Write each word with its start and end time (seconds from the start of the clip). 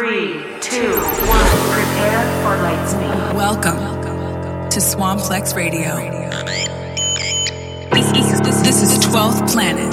Three, 0.00 0.32
two, 0.62 0.96
one. 1.28 1.44
Prepare 1.76 2.24
for 2.40 2.56
Lightspeed. 2.64 3.34
Welcome 3.34 3.84
to 4.70 4.80
Swamplex 4.80 5.54
Radio. 5.54 5.94
This, 7.92 8.10
this, 8.10 8.40
this, 8.40 8.60
this 8.62 8.80
is 8.80 9.04
12th 9.04 9.52
Planet. 9.52 9.92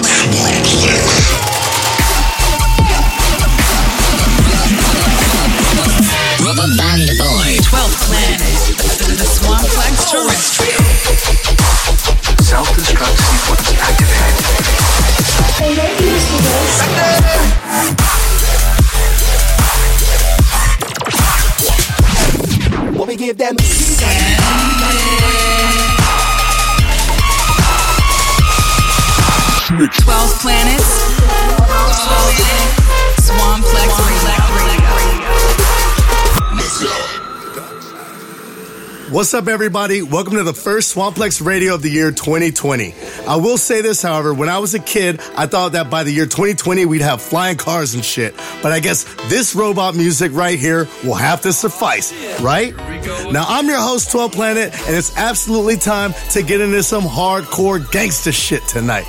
Rubber 6.40 6.70
Band 6.78 7.04
Boy. 7.20 7.60
12th 7.68 8.08
Planet. 8.08 8.40
The 9.12 9.28
Swamplex 9.28 10.08
Terrestrial. 10.08 10.88
Self-destruct 12.48 13.18
sequence 13.28 13.76
activated. 13.76 14.48
What 18.08 18.37
we 23.08 23.16
give 23.16 23.38
them? 23.38 23.56
12 23.56 23.64
planets. 30.42 31.18
Swamplex 33.24 33.92
Radio. 34.08 34.68
What's 39.10 39.34
up, 39.34 39.48
everybody? 39.48 40.02
Welcome 40.02 40.34
to 40.34 40.44
the 40.44 40.54
first 40.54 40.94
Swamplex 40.94 41.44
Radio 41.44 41.76
of 41.76 41.82
the 41.82 41.90
year 41.90 42.12
2020. 42.12 42.94
I 43.26 43.38
will 43.38 43.58
say 43.58 43.82
this, 43.82 44.02
however, 44.02 44.34
when 44.34 44.50
I 44.50 44.60
was 44.60 44.74
a 44.74 44.80
kid, 44.80 45.22
I 45.38 45.48
thought 45.48 45.72
that 45.72 45.90
by 45.90 46.04
the 46.04 46.12
year 46.12 46.26
2020 46.26 46.86
we'd 46.86 47.00
have 47.02 47.22
flying 47.22 47.56
cars 47.56 47.94
and 47.94 48.04
shit. 48.04 48.36
But 48.62 48.74
I 48.74 48.82
guess 48.82 49.06
this 49.30 49.56
robot 49.56 49.96
music 49.96 50.34
right 50.34 50.60
here 50.60 50.90
will 51.06 51.16
have 51.16 51.40
to 51.44 51.54
suffice, 51.54 52.12
right? 52.42 52.76
Now, 53.32 53.46
I'm 53.48 53.68
your 53.68 53.80
host, 53.80 54.10
12th 54.10 54.34
Planet, 54.34 54.74
and 54.74 54.96
it's 54.96 55.16
absolutely 55.18 55.78
time 55.78 56.14
to 56.32 56.44
get 56.44 56.60
into 56.62 56.84
some 56.84 57.04
hardcore 57.04 57.90
gangster 57.92 58.32
shit 58.32 58.68
tonight. 58.68 59.06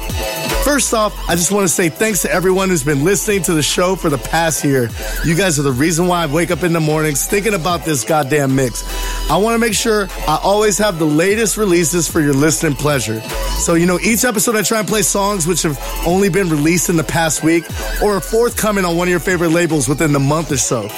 First 0.65 0.93
off, 0.93 1.17
I 1.29 1.35
just 1.35 1.51
want 1.51 1.67
to 1.67 1.73
say 1.73 1.89
thanks 1.89 2.23
to 2.23 2.33
everyone 2.33 2.69
who's 2.69 2.85
been 2.85 3.03
listening 3.03 3.43
to 3.45 3.55
the 3.55 3.63
show 3.63 3.97
for 3.97 4.11
the 4.11 4.19
past 4.19 4.65
year. 4.65 4.91
You 5.25 5.35
guys 5.35 5.59
are 5.59 5.63
the 5.63 5.73
reason 5.73 6.07
why 6.07 6.25
I 6.25 6.27
wake 6.27 6.51
up 6.51 6.63
in 6.63 6.73
the 6.73 6.81
mornings 6.81 7.27
thinking 7.27 7.55
about 7.55 7.85
this 7.85 8.05
goddamn 8.05 8.55
mix. 8.55 8.85
I 9.31 9.37
want 9.37 9.55
to 9.55 9.59
make 9.59 9.75
sure 9.75 10.09
I 10.29 10.39
always 10.43 10.79
have 10.79 10.99
the 10.99 11.07
latest 11.07 11.57
releases 11.57 12.07
for 12.07 12.21
your 12.21 12.35
listening 12.35 12.75
pleasure. 12.75 13.21
So, 13.61 13.75
you 13.75 13.87
know, 13.87 13.99
each 14.01 14.25
episode 14.25 14.57
I 14.57 14.63
try 14.63 14.81
and 14.81 14.89
play 14.89 15.03
songs 15.03 15.47
which 15.47 15.63
have 15.63 15.79
only 16.07 16.29
been 16.29 16.49
released 16.49 16.89
in 16.89 16.97
the 16.97 17.05
past 17.05 17.43
week 17.43 17.65
or 18.03 18.17
are 18.17 18.21
forthcoming 18.21 18.85
on 18.85 18.97
one 18.97 19.09
of 19.09 19.11
your 19.11 19.21
favorite 19.21 19.51
labels 19.51 19.89
within 19.89 20.13
the 20.13 20.21
month 20.21 20.53
or 20.53 20.59
so. 20.59 20.89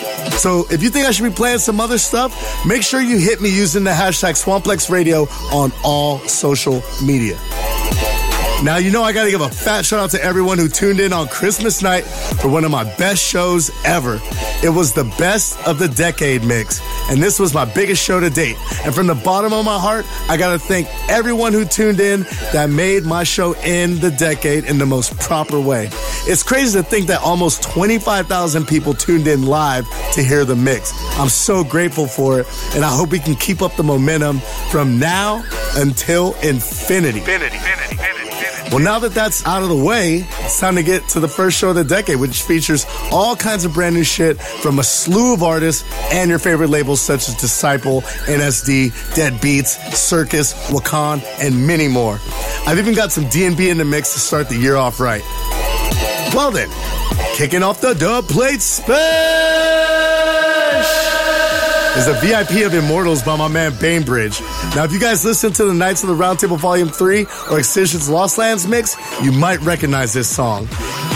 So, 0.40 0.66
if 0.70 0.82
you 0.82 0.88
think 0.88 1.06
I 1.06 1.10
should 1.10 1.24
be 1.28 1.36
playing 1.36 1.58
some 1.58 1.80
other 1.80 1.98
stuff, 1.98 2.64
make 2.64 2.82
sure 2.82 3.02
you 3.02 3.18
hit 3.18 3.42
me 3.42 3.50
using 3.54 3.84
the 3.84 3.90
hashtag 3.90 4.42
Swamplex 4.42 4.88
Radio 4.88 5.24
on 5.52 5.70
all 5.84 6.18
social 6.20 6.82
media. 7.04 7.38
Now, 8.62 8.76
you 8.76 8.90
know, 8.90 9.02
I 9.02 9.12
got 9.12 9.24
to 9.24 9.30
give 9.30 9.40
a 9.40 9.48
fat 9.48 9.86
shout 9.86 10.00
out 10.00 10.10
to 10.10 10.22
everyone 10.22 10.58
who 10.58 10.68
tuned 10.68 11.00
in 11.00 11.14
on 11.14 11.28
Christmas 11.28 11.80
night 11.82 12.02
for 12.04 12.50
one 12.50 12.62
of 12.64 12.70
my 12.70 12.84
best 12.96 13.24
shows 13.24 13.70
ever. 13.86 14.20
It 14.62 14.68
was 14.68 14.92
the 14.92 15.04
best 15.16 15.66
of 15.66 15.78
the 15.78 15.88
decade 15.88 16.44
mix, 16.44 16.78
and 17.08 17.22
this 17.22 17.38
was 17.38 17.54
my 17.54 17.64
biggest 17.64 18.02
show 18.02 18.20
to 18.20 18.28
date. 18.28 18.56
And 18.84 18.94
from 18.94 19.06
the 19.06 19.14
bottom 19.14 19.54
of 19.54 19.64
my 19.64 19.78
heart, 19.78 20.04
I 20.28 20.36
got 20.36 20.52
to 20.52 20.58
thank 20.58 20.88
everyone 21.08 21.54
who 21.54 21.64
tuned 21.64 22.00
in 22.00 22.26
that 22.52 22.68
made 22.68 23.04
my 23.04 23.24
show 23.24 23.54
end 23.62 24.02
the 24.02 24.10
decade 24.10 24.64
in 24.64 24.76
the 24.76 24.84
most 24.84 25.18
proper 25.18 25.58
way. 25.58 25.88
It's 26.26 26.42
crazy 26.42 26.78
to 26.78 26.84
think 26.84 27.06
that 27.06 27.22
almost 27.22 27.62
25,000 27.62 28.68
people 28.68 28.92
tuned 28.92 29.26
in 29.26 29.46
live 29.46 29.86
to 30.12 30.22
hear 30.22 30.44
the 30.44 30.56
mix. 30.56 30.92
I'm 31.18 31.30
so 31.30 31.64
grateful 31.64 32.06
for 32.06 32.40
it, 32.40 32.46
and 32.74 32.84
I 32.84 32.94
hope 32.94 33.10
we 33.10 33.20
can 33.20 33.36
keep 33.36 33.62
up 33.62 33.74
the 33.76 33.84
momentum 33.84 34.40
from 34.70 34.98
now 34.98 35.42
until 35.76 36.34
infinity. 36.42 37.20
Infinity, 37.20 37.56
infinity, 37.56 37.56
infinity, 37.56 37.90
infinity. 37.92 38.19
Well, 38.70 38.78
now 38.78 39.00
that 39.00 39.14
that's 39.14 39.44
out 39.46 39.64
of 39.64 39.68
the 39.68 39.76
way, 39.76 40.24
it's 40.42 40.60
time 40.60 40.76
to 40.76 40.84
get 40.84 41.08
to 41.08 41.20
the 41.20 41.26
first 41.26 41.58
show 41.58 41.70
of 41.70 41.74
the 41.74 41.82
decade, 41.82 42.20
which 42.20 42.42
features 42.42 42.86
all 43.10 43.34
kinds 43.34 43.64
of 43.64 43.74
brand 43.74 43.96
new 43.96 44.04
shit 44.04 44.40
from 44.40 44.78
a 44.78 44.84
slew 44.84 45.34
of 45.34 45.42
artists 45.42 45.84
and 46.12 46.30
your 46.30 46.38
favorite 46.38 46.70
labels 46.70 47.00
such 47.00 47.28
as 47.28 47.34
Disciple, 47.34 48.02
NSD, 48.26 48.90
Deadbeats, 49.14 49.94
Circus, 49.94 50.54
Wakaan, 50.70 51.20
and 51.40 51.66
many 51.66 51.88
more. 51.88 52.20
I've 52.64 52.78
even 52.78 52.94
got 52.94 53.10
some 53.10 53.28
D&B 53.28 53.70
in 53.70 53.78
the 53.78 53.84
mix 53.84 54.12
to 54.12 54.20
start 54.20 54.48
the 54.48 54.56
year 54.56 54.76
off 54.76 55.00
right. 55.00 55.22
Well 56.32 56.52
then, 56.52 56.70
kicking 57.34 57.64
off 57.64 57.80
the 57.80 57.94
dub 57.94 58.28
plate 58.28 58.60
special 58.60 59.69
is 61.96 62.06
the 62.06 62.18
VIP 62.22 62.66
of 62.66 62.74
Immortals 62.74 63.22
by 63.22 63.36
my 63.36 63.48
man 63.48 63.72
Bainbridge. 63.80 64.40
Now, 64.76 64.84
if 64.84 64.92
you 64.92 65.00
guys 65.00 65.24
listen 65.24 65.52
to 65.54 65.64
the 65.64 65.74
Knights 65.74 66.02
of 66.02 66.08
the 66.08 66.14
Roundtable 66.14 66.58
Volume 66.58 66.88
3 66.88 67.26
or 67.50 67.58
Excision's 67.58 68.08
Lost 68.08 68.38
Lands 68.38 68.66
mix, 68.66 68.96
you 69.22 69.32
might 69.32 69.60
recognize 69.62 70.12
this 70.12 70.28
song. 70.28 70.68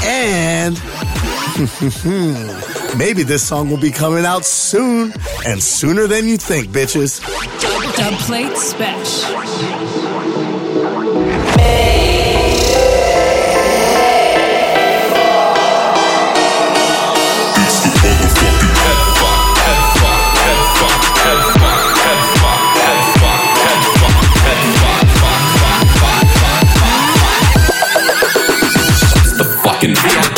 And 0.05 0.75
maybe 2.99 3.23
this 3.23 3.47
song 3.47 3.71
will 3.71 3.81
be 3.81 3.91
coming 3.91 4.25
out 4.25 4.45
soon, 4.45 5.13
and 5.47 5.63
sooner 5.63 6.07
than 6.07 6.29
you 6.29 6.37
think, 6.37 6.69
bitches. 6.69 7.21
Dub 7.97 8.15
plate 8.21 8.57
special. 8.57 9.41
The 11.57 12.04
VIP. 29.93 30.34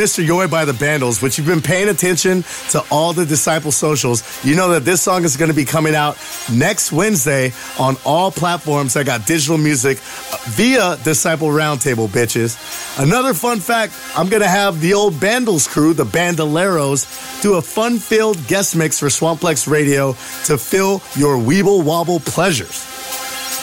Mr. 0.00 0.26
Yoy 0.26 0.46
by 0.46 0.64
the 0.64 0.72
Bandlez, 0.72 1.22
which 1.22 1.36
you've 1.36 1.46
been 1.46 1.60
paying 1.60 1.90
attention 1.90 2.42
to 2.70 2.82
all 2.90 3.12
the 3.12 3.26
Disciple 3.26 3.70
socials. 3.70 4.22
You 4.42 4.56
know 4.56 4.70
that 4.70 4.86
this 4.86 5.02
song 5.02 5.24
is 5.24 5.36
going 5.36 5.50
to 5.50 5.54
be 5.54 5.66
coming 5.66 5.94
out 5.94 6.16
next 6.50 6.90
Wednesday 6.90 7.52
on 7.78 7.96
all 8.06 8.30
platforms 8.30 8.94
that 8.94 9.04
got 9.04 9.26
digital 9.26 9.58
music 9.58 9.98
uh, 10.32 10.38
via 10.46 10.96
Disciple 11.04 11.48
Roundtable, 11.48 12.08
bitches. 12.08 12.56
Another 12.98 13.34
fun 13.34 13.60
fact 13.60 13.92
I'm 14.16 14.30
going 14.30 14.40
to 14.40 14.48
have 14.48 14.80
the 14.80 14.94
old 14.94 15.12
Bandlez 15.14 15.68
crew, 15.68 15.92
the 15.92 16.04
Bandoleros, 16.04 17.42
do 17.42 17.56
a 17.56 17.62
fun 17.62 17.98
filled 17.98 18.38
guest 18.46 18.74
mix 18.74 18.98
for 18.98 19.08
Swamplex 19.08 19.70
Radio 19.70 20.12
to 20.46 20.56
fill 20.56 21.02
your 21.14 21.36
Weeble 21.36 21.84
Wobble 21.84 22.20
pleasures. 22.20 22.89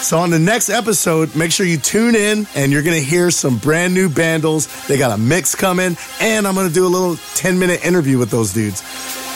So 0.01 0.19
on 0.19 0.29
the 0.29 0.39
next 0.39 0.69
episode, 0.69 1.35
make 1.35 1.51
sure 1.51 1.65
you 1.65 1.77
tune 1.77 2.15
in 2.15 2.47
and 2.55 2.71
you're 2.71 2.83
gonna 2.83 2.97
hear 2.97 3.29
some 3.29 3.57
brand 3.57 3.94
new 3.94 4.07
Bandlez. 4.07 4.88
They 4.88 4.97
got 4.97 5.11
a 5.11 5.17
mix 5.17 5.53
coming, 5.53 5.97
and 6.21 6.47
I'm 6.47 6.55
gonna 6.55 6.69
do 6.69 6.85
a 6.85 6.88
little 6.88 7.17
10 7.35 7.59
minute 7.59 7.83
interview 7.83 8.17
with 8.17 8.29
those 8.29 8.53
dudes. 8.53 8.81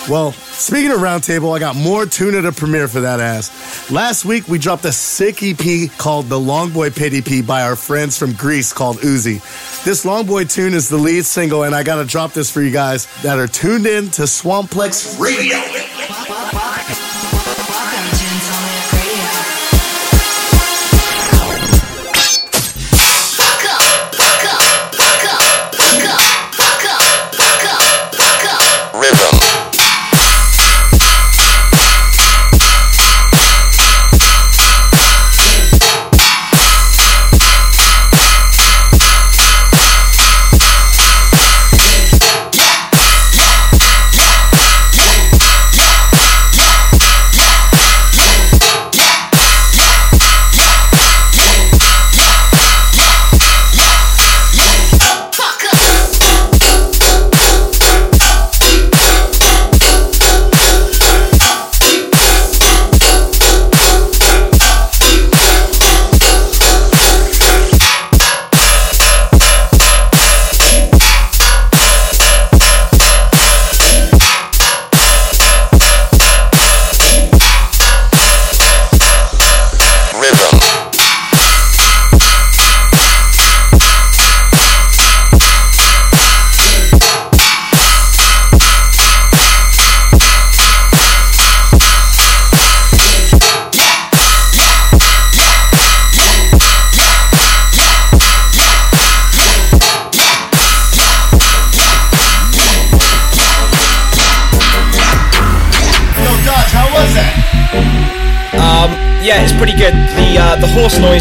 Well, 0.10 0.31
speaking 0.31 0.92
of 0.92 1.00
roundtable, 1.00 1.56
I 1.56 1.60
got 1.60 1.75
more 1.75 2.06
tuna 2.06 2.42
to 2.42 2.52
premiere 2.52 2.88
for 2.88 3.02
that 3.02 3.19
ass. 3.19 3.92
Last 3.92 4.25
week 4.25 4.48
we 4.48 4.58
dropped 4.58 4.86
a 4.86 4.92
sick 4.92 5.44
EP 5.44 5.92
called 5.98 6.28
the 6.28 6.40
Longboy 6.40 6.90
EP 6.98 7.46
by 7.46 7.63
our 7.63 7.75
friends 7.75 8.18
from 8.18 8.34
Greece 8.34 8.74
called 8.74 8.98
Uzi. 8.98 9.42
This 9.84 10.06
Longboy 10.06 10.52
tune 10.52 10.74
is 10.74 10.90
the 10.90 10.98
lead 10.98 11.25
single, 11.25 11.63
and 11.63 11.75
I 11.75 11.84
gotta 11.84 12.06
drop 12.06 12.34
this 12.34 12.50
for 12.50 12.62
you 12.62 12.72
guys 12.72 13.08
that 13.22 13.38
are 13.38 13.48
tuned 13.48 13.86
in 13.86 14.10
to 14.12 14.24
Swamplex 14.24 15.19
Radio. 15.19 15.91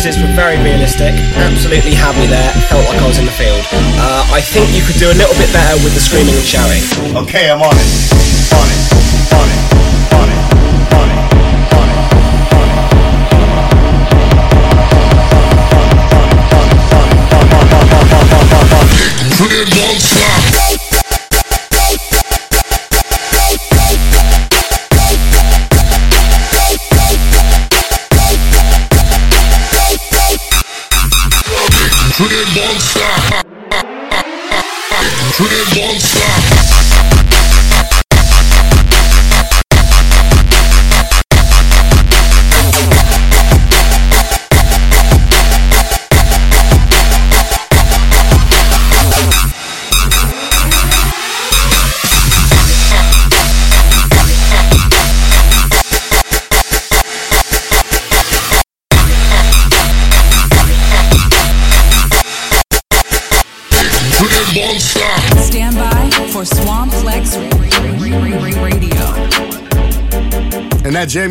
Noises 0.01 0.23
were 0.23 0.33
very 0.35 0.57
realistic. 0.65 1.13
Absolutely 1.37 1.93
had 1.93 2.17
me 2.17 2.27
there. 2.27 2.53
Felt 2.73 2.89
like 2.89 3.03
I 3.03 3.07
was 3.07 3.19
in 3.19 3.27
the 3.27 3.33
field. 3.33 3.61
Uh, 4.01 4.25
I 4.33 4.41
think 4.41 4.73
you 4.75 4.81
could 4.81 4.97
do 4.97 5.13
a 5.13 5.17
little 5.21 5.37
bit 5.37 5.53
better 5.53 5.77
with 5.85 5.93
the 5.93 6.01
screaming 6.01 6.35
and 6.35 6.45
shouting. 6.45 6.81
Okay, 7.17 7.51
I'm 7.51 7.61
on 7.61 7.77
it. 7.77 8.10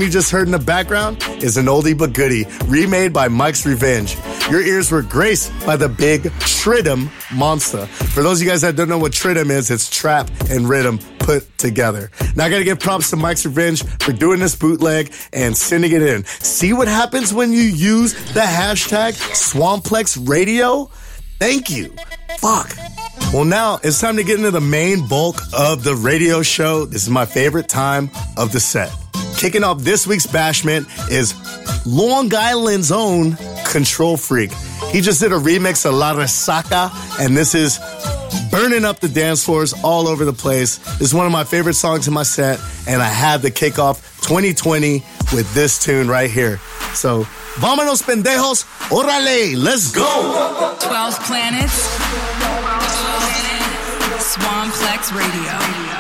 You 0.10 0.14
just 0.14 0.32
heard 0.32 0.48
in 0.48 0.52
the 0.52 0.58
background 0.58 1.22
is 1.44 1.56
an 1.58 1.68
oldie 1.68 1.96
but 1.96 2.14
goodie, 2.14 2.48
remade 2.66 3.14
by 3.14 3.28
Mike's 3.28 3.64
Revenge. 3.64 4.18
Your 4.50 4.60
ears 4.60 4.92
were 4.92 5.04
graced 5.04 5.52
by 5.68 5.76
the 5.76 5.88
big 5.88 6.24
Tridim 6.40 7.12
monster. 7.32 7.86
For 7.86 8.24
those 8.24 8.40
of 8.40 8.46
you 8.46 8.50
guys 8.50 8.62
that 8.62 8.76
don't 8.76 8.90
know 8.90 8.98
what 8.98 9.12
Tridim 9.12 9.52
is, 9.52 9.70
it's 9.70 9.88
trap 9.88 10.28
and 10.50 10.68
rhythm 10.68 10.98
put 11.20 11.56
together. 11.60 12.10
Now 12.36 12.46
I 12.46 12.50
gotta 12.50 12.64
give 12.64 12.80
props 12.80 13.12
to 13.12 13.18
Mike's 13.18 13.46
Revenge 13.46 13.84
for 14.00 14.12
doing 14.12 14.40
this 14.40 14.56
bootleg 14.56 15.14
and 15.32 15.56
sending 15.56 15.92
it 15.92 16.02
in. 16.02 16.26
See 16.26 16.74
what 16.74 16.88
happens 16.88 17.32
when 17.32 17.54
you 17.54 17.62
use 17.62 18.14
the 18.34 18.40
hashtag 18.40 19.14
Swamplex 19.14 20.28
Radio? 20.28 20.90
Thank 21.38 21.70
you. 21.70 21.94
Fuck. 22.40 22.72
Well, 23.32 23.46
now 23.46 23.80
it's 23.84 24.02
time 24.02 24.16
to 24.16 24.24
get 24.24 24.40
into 24.40 24.50
the 24.50 24.60
main 24.60 25.08
bulk 25.08 25.40
of 25.54 25.84
the 25.84 25.94
radio 25.94 26.42
show. 26.42 26.86
This 26.86 27.04
is 27.04 27.12
my 27.12 27.28
favorite 27.28 27.70
time 27.70 28.10
of 28.38 28.52
the 28.52 28.60
set. 28.60 28.92
Kicking 29.38 29.64
off 29.64 29.80
this 29.80 30.06
week's 30.06 30.28
bashment 30.28 30.88
is 31.10 31.34
Long 31.86 32.34
Island's 32.34 32.92
own 32.92 33.38
Control 33.66 34.18
Freak. 34.18 34.52
He 34.92 35.02
just 35.02 35.22
did 35.22 35.32
a 35.32 35.38
remix 35.38 35.86
of 35.86 35.94
La 35.94 36.14
Resaca, 36.14 36.92
and 37.20 37.38
this 37.38 37.56
is 37.56 37.80
burning 38.52 38.86
up 38.86 39.00
the 39.00 39.10
dance 39.10 39.46
floors 39.46 39.74
all 39.84 40.08
over 40.08 40.26
the 40.26 40.34
place. 40.34 40.78
This 40.98 41.10
is 41.10 41.14
one 41.14 41.26
of 41.26 41.32
my 41.32 41.44
favorite 41.44 41.76
songs 41.76 42.08
in 42.08 42.14
my 42.14 42.24
set, 42.24 42.60
and 42.88 43.02
I 43.02 43.08
had 43.08 43.42
to 43.44 43.52
kick 43.52 43.80
off 43.80 44.02
2020 44.22 45.04
with 45.34 45.54
this 45.54 45.80
tune 45.80 46.08
right 46.08 46.30
here. 46.30 46.60
So, 46.94 47.24
vámonos 47.56 48.02
pendejos, 48.02 48.66
órale, 48.90 49.56
let's 49.56 49.92
go! 49.92 50.76
12 50.80 51.20
planets. 51.26 52.00
Swamplex 54.20 55.12
Radio. 55.12 55.99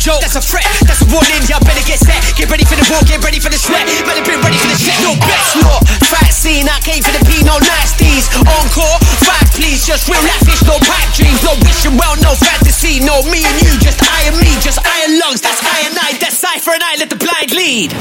Joke. 0.00 0.24
That's 0.24 0.34
a 0.34 0.40
threat. 0.40 0.64
That's 0.88 1.04
a 1.04 1.08
warning. 1.12 1.44
Y'all 1.52 1.60
better 1.60 1.84
get 1.84 2.00
set. 2.00 2.16
Get 2.32 2.48
ready 2.48 2.64
for 2.64 2.74
the 2.74 2.86
war. 2.88 3.04
Get 3.04 3.20
ready 3.20 3.36
for 3.36 3.52
the 3.52 3.60
sweat. 3.60 3.84
Better 4.08 4.24
be 4.24 4.34
ready 4.40 4.56
for 4.56 4.72
the 4.72 4.80
shit. 4.80 4.96
No 5.04 5.12
best 5.20 5.60
no 5.60 5.76
Fat 6.08 6.32
scene. 6.32 6.64
I 6.64 6.80
came 6.80 7.04
for 7.04 7.12
the 7.12 7.20
P. 7.28 7.44
No 7.44 7.60
nasties. 7.60 8.32
Encore. 8.40 8.96
Five 9.20 9.52
please. 9.52 9.84
Just 9.84 10.08
real 10.08 10.24
lavish. 10.24 10.64
No 10.64 10.80
pipe 10.80 11.12
dreams. 11.12 11.44
No 11.44 11.52
wishing 11.60 12.00
well. 12.00 12.16
No 12.24 12.32
fantasy. 12.32 13.04
No 13.04 13.20
me 13.28 13.44
and 13.44 13.58
you. 13.60 13.76
Just 13.84 14.00
I 14.00 14.32
and 14.32 14.40
me. 14.40 14.50
Just 14.64 14.80
iron 14.80 15.20
lungs. 15.20 15.44
That's 15.44 15.60
I 15.60 15.84
and 15.84 15.96
I. 16.00 16.16
That's 16.16 16.40
cipher 16.40 16.72
and 16.72 16.82
I. 16.82 16.96
Let 16.96 17.12
the 17.12 17.20
blind 17.20 17.52
lead. 17.52 17.92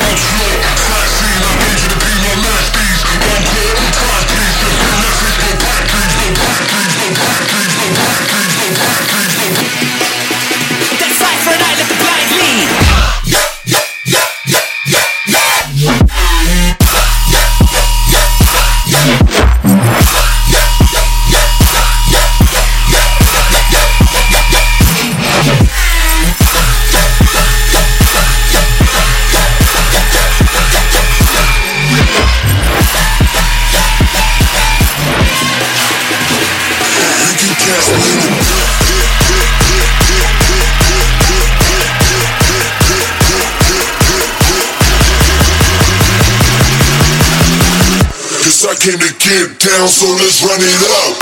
Came 48.79 48.98
to 48.98 49.13
get 49.19 49.59
down, 49.59 49.89
so 49.89 50.07
let's 50.07 50.41
run 50.41 50.59
it 50.62 50.81
up. 51.03 51.19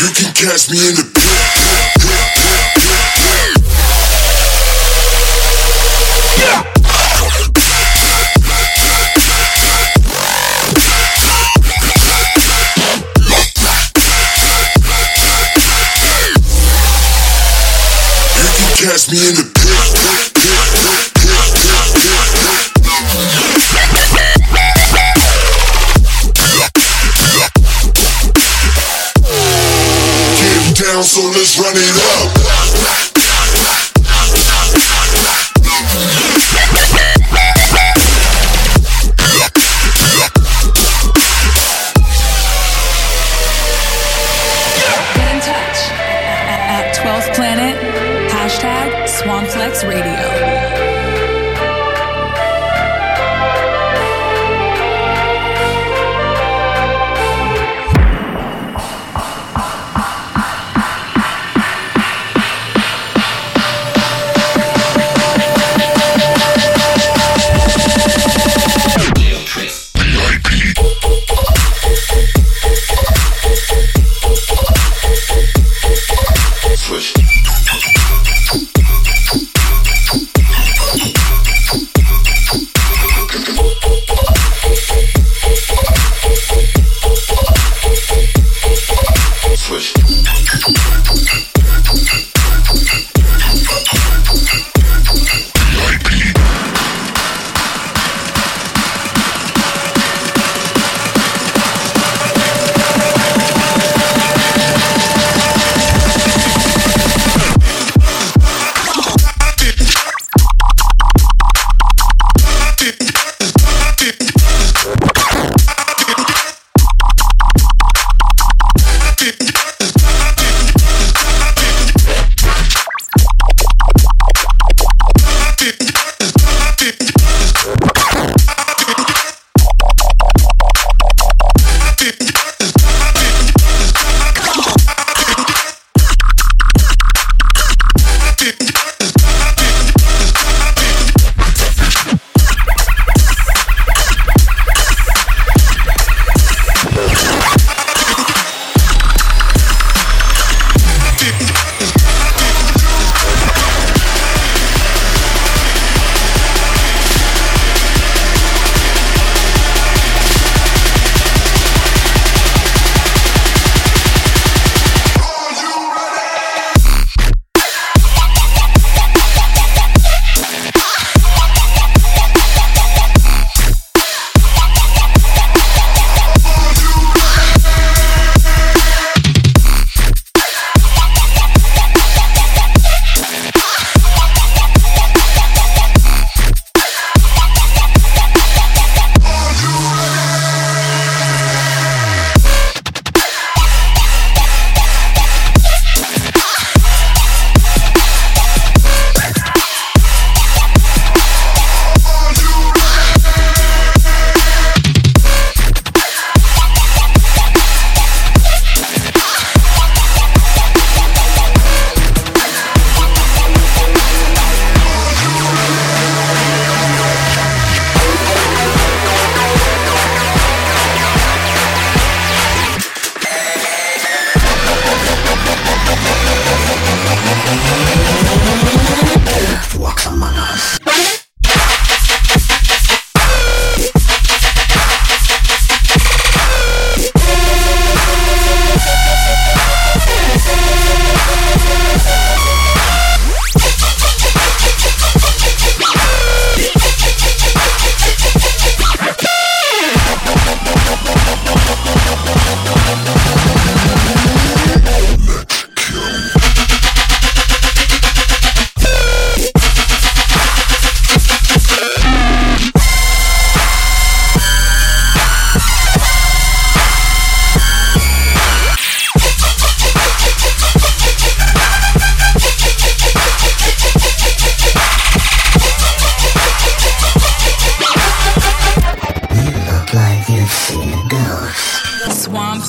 You 0.00 0.10
can 0.14 0.34
catch 0.34 0.68
me 0.70 0.88
in 0.88 0.94
the 0.96 1.13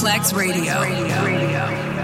ghost. 0.05 0.35
Radio. 0.35 1.95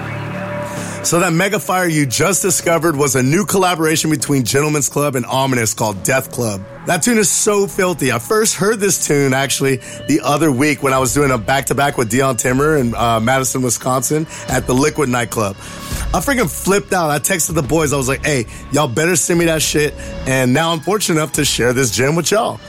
So 1.03 1.19
that 1.19 1.33
mega 1.33 1.59
fire 1.59 1.87
you 1.87 2.05
just 2.05 2.43
discovered 2.43 2.95
was 2.95 3.15
a 3.15 3.23
new 3.23 3.43
collaboration 3.45 4.11
between 4.11 4.43
Gentlemen's 4.43 4.87
Club 4.87 5.15
and 5.15 5.25
Ominous 5.25 5.73
called 5.73 6.03
Death 6.03 6.31
Club. 6.31 6.63
That 6.85 7.01
tune 7.01 7.17
is 7.17 7.29
so 7.29 7.65
filthy. 7.65 8.11
I 8.11 8.19
first 8.19 8.55
heard 8.55 8.79
this 8.79 9.07
tune 9.07 9.33
actually 9.33 9.77
the 10.07 10.21
other 10.23 10.51
week 10.51 10.83
when 10.83 10.93
I 10.93 10.99
was 10.99 11.13
doing 11.13 11.31
a 11.31 11.39
back 11.39 11.65
to 11.67 11.75
back 11.75 11.97
with 11.97 12.11
Dion 12.11 12.37
Timmer 12.37 12.77
in 12.77 12.93
uh, 12.93 13.19
Madison, 13.19 13.63
Wisconsin 13.63 14.27
at 14.47 14.67
the 14.67 14.73
Liquid 14.73 15.09
nightclub. 15.09 15.55
I 15.57 16.19
freaking 16.19 16.49
flipped 16.49 16.93
out. 16.93 17.09
I 17.09 17.17
texted 17.17 17.55
the 17.55 17.63
boys. 17.63 17.93
I 17.93 17.97
was 17.97 18.07
like, 18.07 18.23
hey, 18.23 18.45
y'all 18.71 18.87
better 18.87 19.15
send 19.15 19.39
me 19.39 19.45
that 19.45 19.61
shit. 19.61 19.93
And 20.27 20.53
now 20.53 20.71
I'm 20.71 20.81
fortunate 20.81 21.17
enough 21.19 21.33
to 21.33 21.45
share 21.45 21.73
this 21.73 21.89
gem 21.89 22.15
with 22.15 22.29
y'all. 22.29 22.59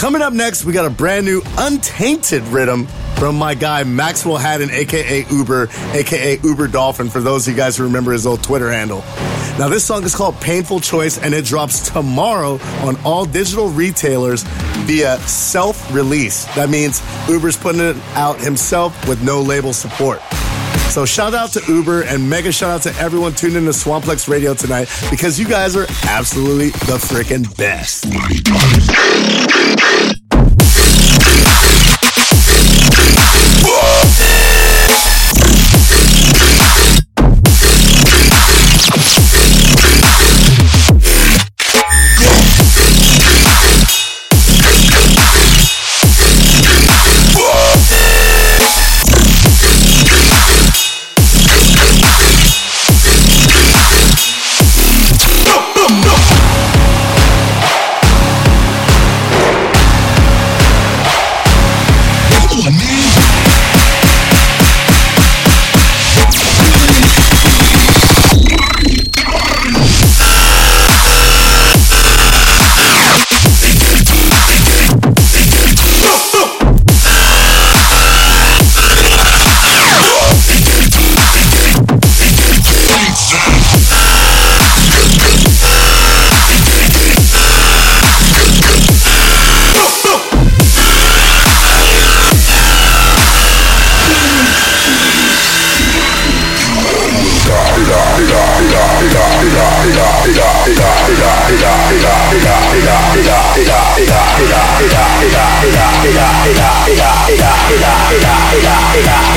Coming 0.00 0.22
up 0.22 0.32
next, 0.32 0.64
we 0.64 0.72
got 0.72 0.86
a 0.86 0.90
brand 0.90 1.26
new 1.26 1.42
untainted 1.58 2.42
rhythm 2.44 2.86
from 3.18 3.36
my 3.36 3.52
guy 3.52 3.84
Maxwell 3.84 4.38
Haddon, 4.38 4.70
aka 4.70 5.26
Uber, 5.30 5.68
aka 5.92 6.38
Uber 6.42 6.68
Dolphin, 6.68 7.10
for 7.10 7.20
those 7.20 7.46
of 7.46 7.52
you 7.52 7.56
guys 7.58 7.76
who 7.76 7.84
remember 7.84 8.10
his 8.12 8.26
old 8.26 8.42
Twitter 8.42 8.70
handle. 8.70 9.00
Now, 9.58 9.68
this 9.68 9.84
song 9.84 10.02
is 10.04 10.14
called 10.14 10.40
Painful 10.40 10.80
Choice 10.80 11.18
and 11.18 11.34
it 11.34 11.44
drops 11.44 11.90
tomorrow 11.90 12.58
on 12.80 12.96
all 13.04 13.26
digital 13.26 13.68
retailers 13.68 14.42
via 14.86 15.18
self 15.18 15.92
release. 15.92 16.46
That 16.54 16.70
means 16.70 17.02
Uber's 17.28 17.58
putting 17.58 17.82
it 17.82 17.96
out 18.14 18.40
himself 18.40 19.06
with 19.06 19.22
no 19.22 19.42
label 19.42 19.74
support. 19.74 20.22
So 20.88 21.04
shout 21.04 21.34
out 21.34 21.50
to 21.50 21.62
Uber 21.68 22.04
and 22.04 22.30
mega 22.30 22.52
shout 22.52 22.70
out 22.70 22.82
to 22.90 22.98
everyone 22.98 23.34
tuned 23.34 23.54
in 23.54 23.64
to 23.66 23.70
Swamplex 23.70 24.30
Radio 24.30 24.54
tonight 24.54 24.88
because 25.10 25.38
you 25.38 25.46
guys 25.46 25.76
are 25.76 25.86
absolutely 26.08 26.70
the 26.70 26.96
freaking 26.96 27.54
best. 27.58 28.06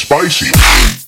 spicy. 0.00 0.99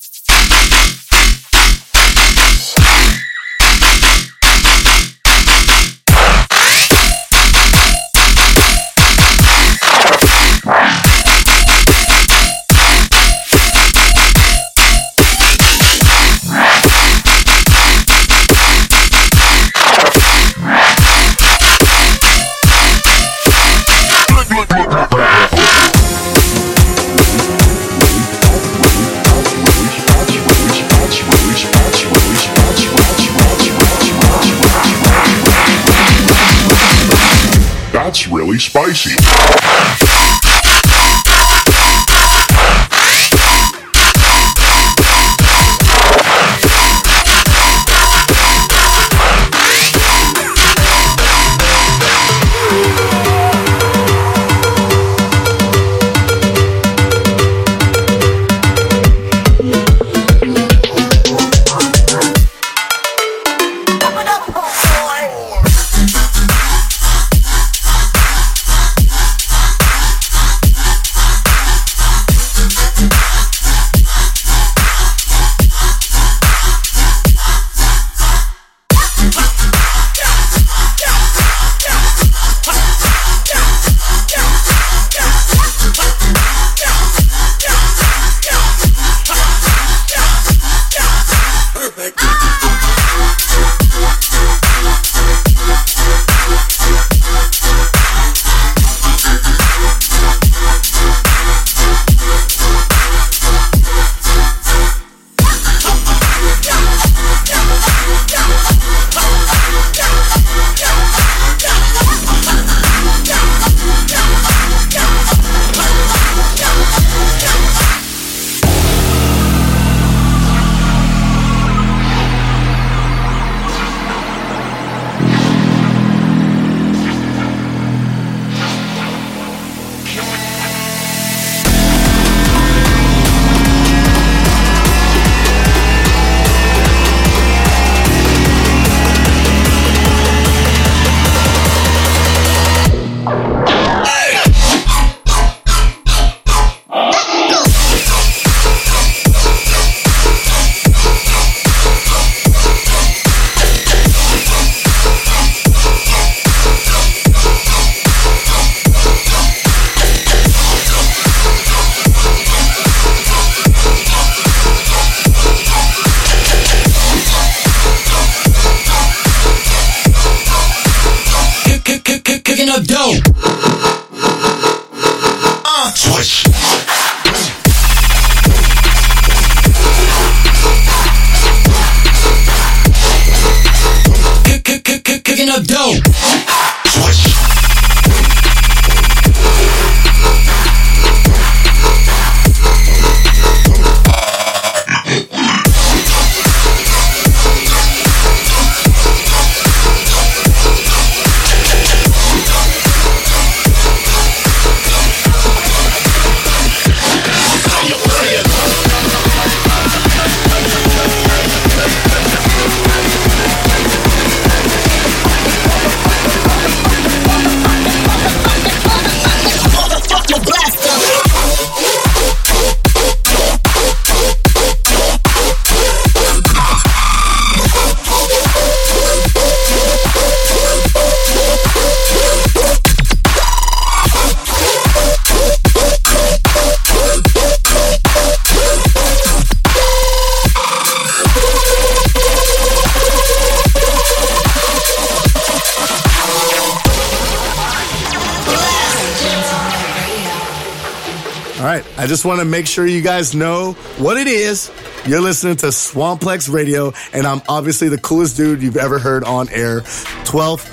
I 252.03 252.09
just 252.09 252.25
want 252.25 252.41
to 252.41 252.45
make 252.45 252.67
sure 252.67 252.85
you 252.85 253.01
guys 253.01 253.33
know 253.33 253.75
what 253.99 254.17
it 254.17 254.27
is. 254.27 254.73
You're 255.07 255.21
listening 255.21 255.55
to 255.59 255.67
Swamplex 255.67 256.53
Radio, 256.53 256.93
and 257.12 257.29
I'm 257.29 257.41
obviously 257.49 257.88
the 257.91 257.99
coolest 257.99 258.37
dude 258.37 258.61
you've 258.61 258.77
ever 258.77 258.99
heard 258.99 259.23
on 259.23 259.49
air. 259.51 259.83
12th. 260.25 260.67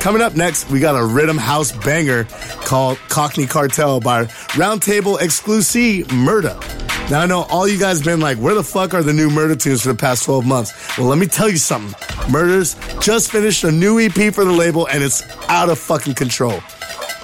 Coming 0.00 0.22
up 0.22 0.36
next, 0.36 0.70
we 0.70 0.78
got 0.78 0.94
a 0.94 1.04
rhythm 1.04 1.38
house 1.38 1.72
banger 1.72 2.22
called 2.60 2.98
Cockney 3.08 3.46
Cartel 3.46 3.98
by 3.98 4.26
Roundtable 4.54 5.20
Exclusive 5.20 6.12
Murder. 6.12 6.56
Now 7.10 7.22
I 7.22 7.26
know 7.26 7.42
all 7.50 7.66
you 7.66 7.80
guys 7.80 8.00
been 8.00 8.20
like, 8.20 8.38
where 8.38 8.54
the 8.54 8.62
fuck 8.62 8.94
are 8.94 9.02
the 9.02 9.12
new 9.12 9.28
murder 9.28 9.56
tunes 9.56 9.82
for 9.82 9.88
the 9.88 9.96
past 9.96 10.24
12 10.24 10.46
months? 10.46 10.96
Well, 10.96 11.08
let 11.08 11.18
me 11.18 11.26
tell 11.26 11.48
you 11.48 11.56
something. 11.56 11.94
Murders 12.30 12.76
just 13.00 13.32
finished 13.32 13.64
a 13.64 13.72
new 13.72 13.98
EP 13.98 14.32
for 14.32 14.44
the 14.44 14.52
label 14.52 14.86
and 14.86 15.02
it's 15.02 15.24
out 15.48 15.68
of 15.68 15.80
fucking 15.80 16.14
control. 16.14 16.60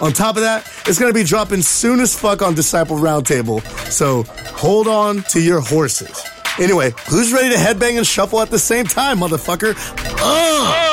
On 0.02 0.12
top 0.12 0.34
of 0.34 0.42
that, 0.42 0.66
it's 0.84 0.98
gonna 0.98 1.12
be 1.12 1.22
dropping 1.22 1.62
soon 1.62 2.00
as 2.00 2.12
fuck 2.12 2.42
on 2.42 2.56
Disciple 2.56 2.96
Roundtable, 2.96 3.64
so 3.88 4.24
hold 4.56 4.88
on 4.88 5.22
to 5.30 5.40
your 5.40 5.60
horses. 5.60 6.24
Anyway, 6.58 6.92
who's 7.08 7.32
ready 7.32 7.50
to 7.50 7.54
headbang 7.54 7.98
and 7.98 8.06
shuffle 8.06 8.40
at 8.40 8.50
the 8.50 8.58
same 8.58 8.84
time, 8.84 9.20
motherfucker? 9.20 9.76
Ugh! 10.18 10.88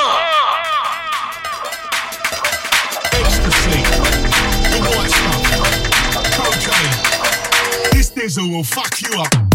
Will 8.38 8.63
fuck 8.63 9.02
you 9.02 9.10
up. 9.19 9.50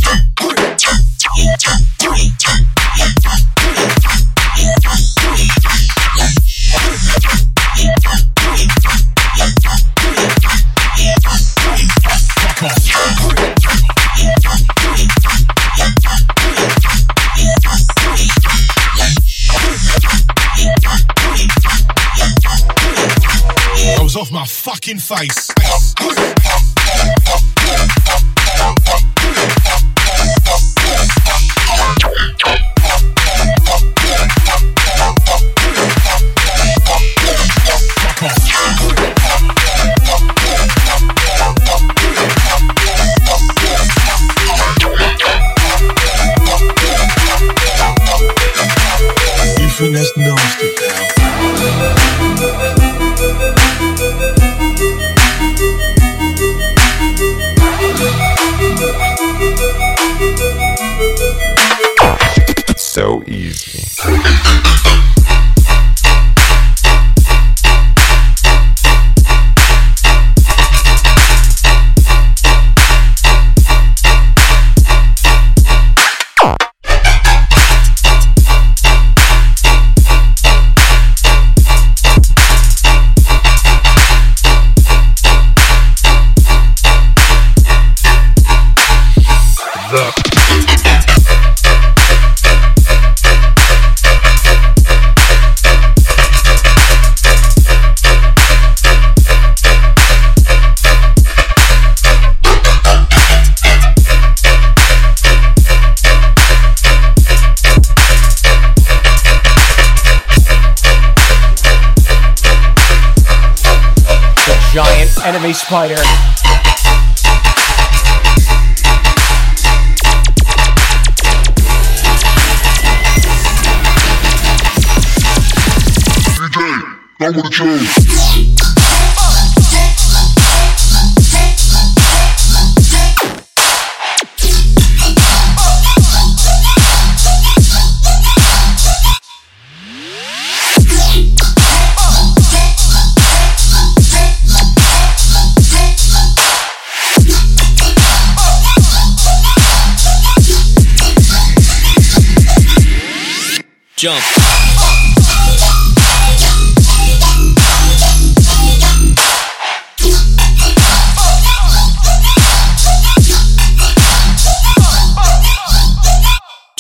Off 24.25 24.33
my 24.33 24.47
fucking 24.47 24.99
face. 24.99 26.74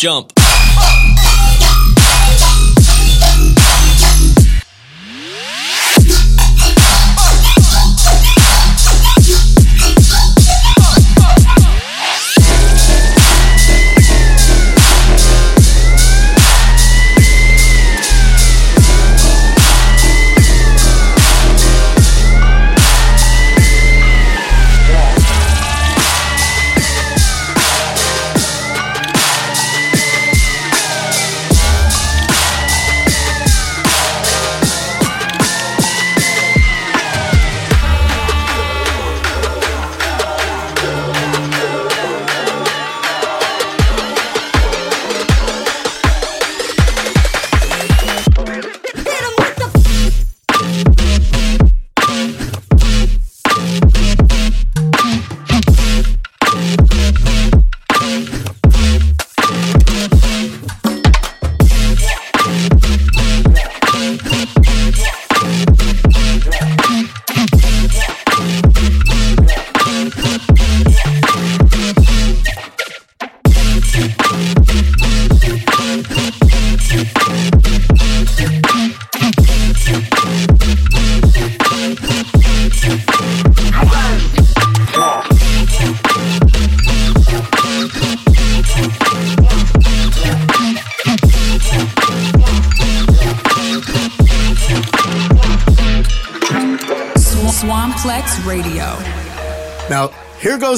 Jump. 0.05 0.44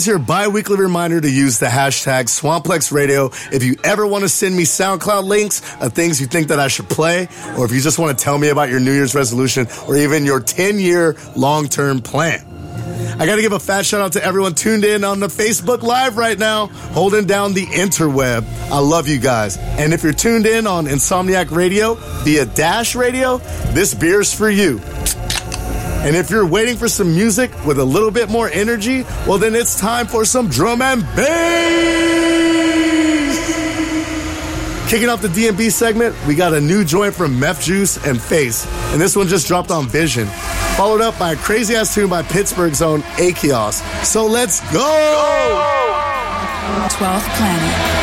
Your 0.07 0.19
bi-weekly 0.19 0.77
reminder 0.77 1.21
to 1.21 1.31
use 1.31 1.59
the 1.59 1.66
hashtag 1.66 2.25
Swamplex 2.25 2.92
Radio 2.92 3.31
if 3.53 3.62
you 3.62 3.77
ever 3.85 4.07
want 4.07 4.23
to 4.23 4.29
send 4.29 4.57
me 4.57 4.64
SoundCloud 4.64 5.25
links 5.25 5.62
of 5.81 5.92
things 5.92 6.21
you 6.21 6.27
think 6.27 6.49
that 6.49 6.61
I 6.61 6.69
should 6.69 6.88
play, 6.88 7.29
or 7.57 7.64
if 7.64 7.73
you 7.73 7.81
just 7.81 7.99
want 7.99 8.16
to 8.16 8.25
tell 8.25 8.38
me 8.38 8.49
about 8.49 8.69
your 8.69 8.81
New 8.81 8.92
Year's 8.92 9.14
resolution 9.14 9.66
or 9.87 9.97
even 9.97 10.25
your 10.25 10.40
10-year 10.40 11.16
long-term 11.37 12.03
plan. 12.03 12.45
I 13.19 13.25
got 13.25 13.37
to 13.37 13.42
give 13.42 13.53
a 13.53 13.61
fat 13.61 13.87
shout 13.87 14.01
out 14.01 14.12
to 14.12 14.25
everyone 14.25 14.55
tuned 14.55 14.85
in 14.85 15.03
on 15.03 15.21
the 15.21 15.29
Facebook 15.29 15.83
Live 15.83 16.16
right 16.16 16.38
now, 16.38 16.66
holding 16.66 17.27
down 17.27 17.55
the 17.55 17.64
interweb. 17.64 18.45
I 18.71 18.79
love 18.79 19.09
you 19.09 19.19
guys. 19.19 19.57
And 19.57 19.95
if 19.95 20.03
you're 20.03 20.12
tuned 20.12 20.47
in 20.47 20.66
on 20.66 20.87
Insomniac 20.87 21.51
Radio 21.51 21.95
via 21.95 22.45
Dash 22.47 22.95
Radio, 22.95 23.38
this 23.73 23.95
beer's 23.95 24.35
for 24.35 24.51
you. 24.51 24.81
And 26.07 26.14
if 26.14 26.31
you're 26.31 26.47
waiting 26.47 26.77
for 26.77 26.87
some 26.87 27.12
music 27.12 27.51
with 27.66 27.81
a 27.81 27.85
little 27.85 28.12
bit 28.12 28.31
more 28.31 28.49
energy, 28.49 29.03
well, 29.27 29.38
then 29.38 29.57
it's 29.57 29.77
time 29.77 30.07
for 30.07 30.25
some 30.25 30.49
drum 30.49 30.81
and 30.81 31.03
bass. 31.16 31.97
Kicking 34.88 35.09
off 35.09 35.21
the 35.21 35.27
DNB 35.27 35.69
segment, 35.73 36.14
we 36.29 36.37
got 36.37 36.55
a 36.55 36.61
new 36.61 36.85
joint 36.85 37.12
from 37.12 37.33
Mefjus 37.40 38.09
and 38.09 38.21
Phace, 38.21 38.69
and 38.92 39.01
this 39.01 39.16
one 39.16 39.27
just 39.27 39.49
dropped 39.49 39.73
on 39.73 39.88
Vision, 39.88 40.29
followed 40.77 41.01
up 41.01 41.19
by 41.19 41.33
a 41.33 41.37
crazy 41.37 41.75
ass 41.75 41.92
tune 41.92 42.09
by 42.09 42.23
Pittsburgh's 42.23 42.83
own 42.83 43.01
Achios. 43.19 43.83
So 44.05 44.27
let's 44.27 44.61
go! 44.73 44.85
12th 46.88 47.37
Planet. 47.37 47.95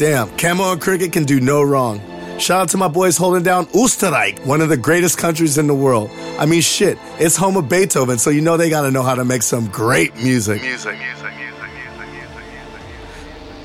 Goddamn, 0.00 0.34
Camo 0.38 0.72
and 0.72 0.80
Krooked 0.80 1.12
can 1.12 1.24
do 1.24 1.40
no 1.40 1.62
wrong. 1.62 2.00
Shout 2.38 2.62
out 2.62 2.68
to 2.70 2.78
my 2.78 2.88
boys 2.88 3.18
holding 3.18 3.42
down 3.42 3.66
Österreich, 3.66 4.46
one 4.46 4.62
of 4.62 4.70
the 4.70 4.76
greatest 4.78 5.18
countries 5.18 5.58
in 5.58 5.66
the 5.66 5.74
world. 5.74 6.08
I 6.38 6.46
mean, 6.46 6.62
shit, 6.62 6.96
it's 7.18 7.36
home 7.36 7.58
of 7.58 7.68
Beethoven, 7.68 8.16
so 8.16 8.30
you 8.30 8.40
know 8.40 8.56
they 8.56 8.70
gotta 8.70 8.90
know 8.90 9.02
how 9.02 9.14
to 9.14 9.26
make 9.26 9.42
some 9.42 9.66
great 9.66 10.16
music. 10.16 10.62
Music, 10.62 10.98
music, 10.98 11.34
music, 11.36 11.68
music, 11.76 12.08
music, 12.14 12.44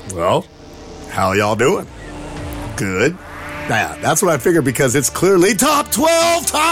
music. 0.04 0.14
Well, 0.14 0.44
how 1.08 1.32
y'all 1.32 1.56
doing? 1.56 1.86
Good. 2.76 3.16
Yeah, 3.70 3.96
that's 4.02 4.22
what 4.22 4.30
I 4.30 4.36
figured 4.36 4.66
because 4.66 4.94
it's 4.94 5.08
clearly 5.08 5.54
top 5.54 5.90
12 5.90 6.46
time! 6.46 6.66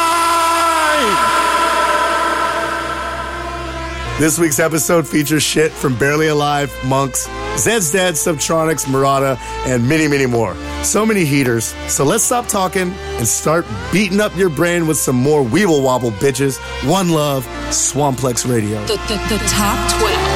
This 4.19 4.39
week's 4.39 4.59
episode 4.59 5.09
features 5.09 5.43
shit 5.43 5.73
from 5.73 5.99
Barely 5.99 6.29
Alive, 6.29 6.71
MONXX, 6.83 7.44
Zeds 7.57 7.93
Dead, 7.93 8.15
Subtronics, 8.15 8.87
Marauda, 8.89 9.39
and 9.67 9.89
many, 9.89 10.09
many 10.09 10.27
more. 10.27 10.57
So 10.83 11.07
many 11.07 11.25
heaters. 11.25 11.67
So 11.89 12.05
let's 12.05 12.25
stop 12.25 12.47
talking 12.49 12.93
and 12.93 13.27
start 13.27 13.65
beating 13.93 14.21
up 14.21 14.37
your 14.37 14.51
brain 14.51 14.87
with 14.87 14.97
some 14.97 15.17
more 15.17 15.43
Weeble 15.43 15.83
Wobble 15.83 16.11
bitches. 16.13 16.59
One 16.89 17.11
love, 17.11 17.47
Swamplex 17.69 18.51
Radio. 18.51 18.81
The, 18.87 18.97
the, 19.09 19.37
the 19.37 19.45
top 19.49 20.01
12. 20.01 20.34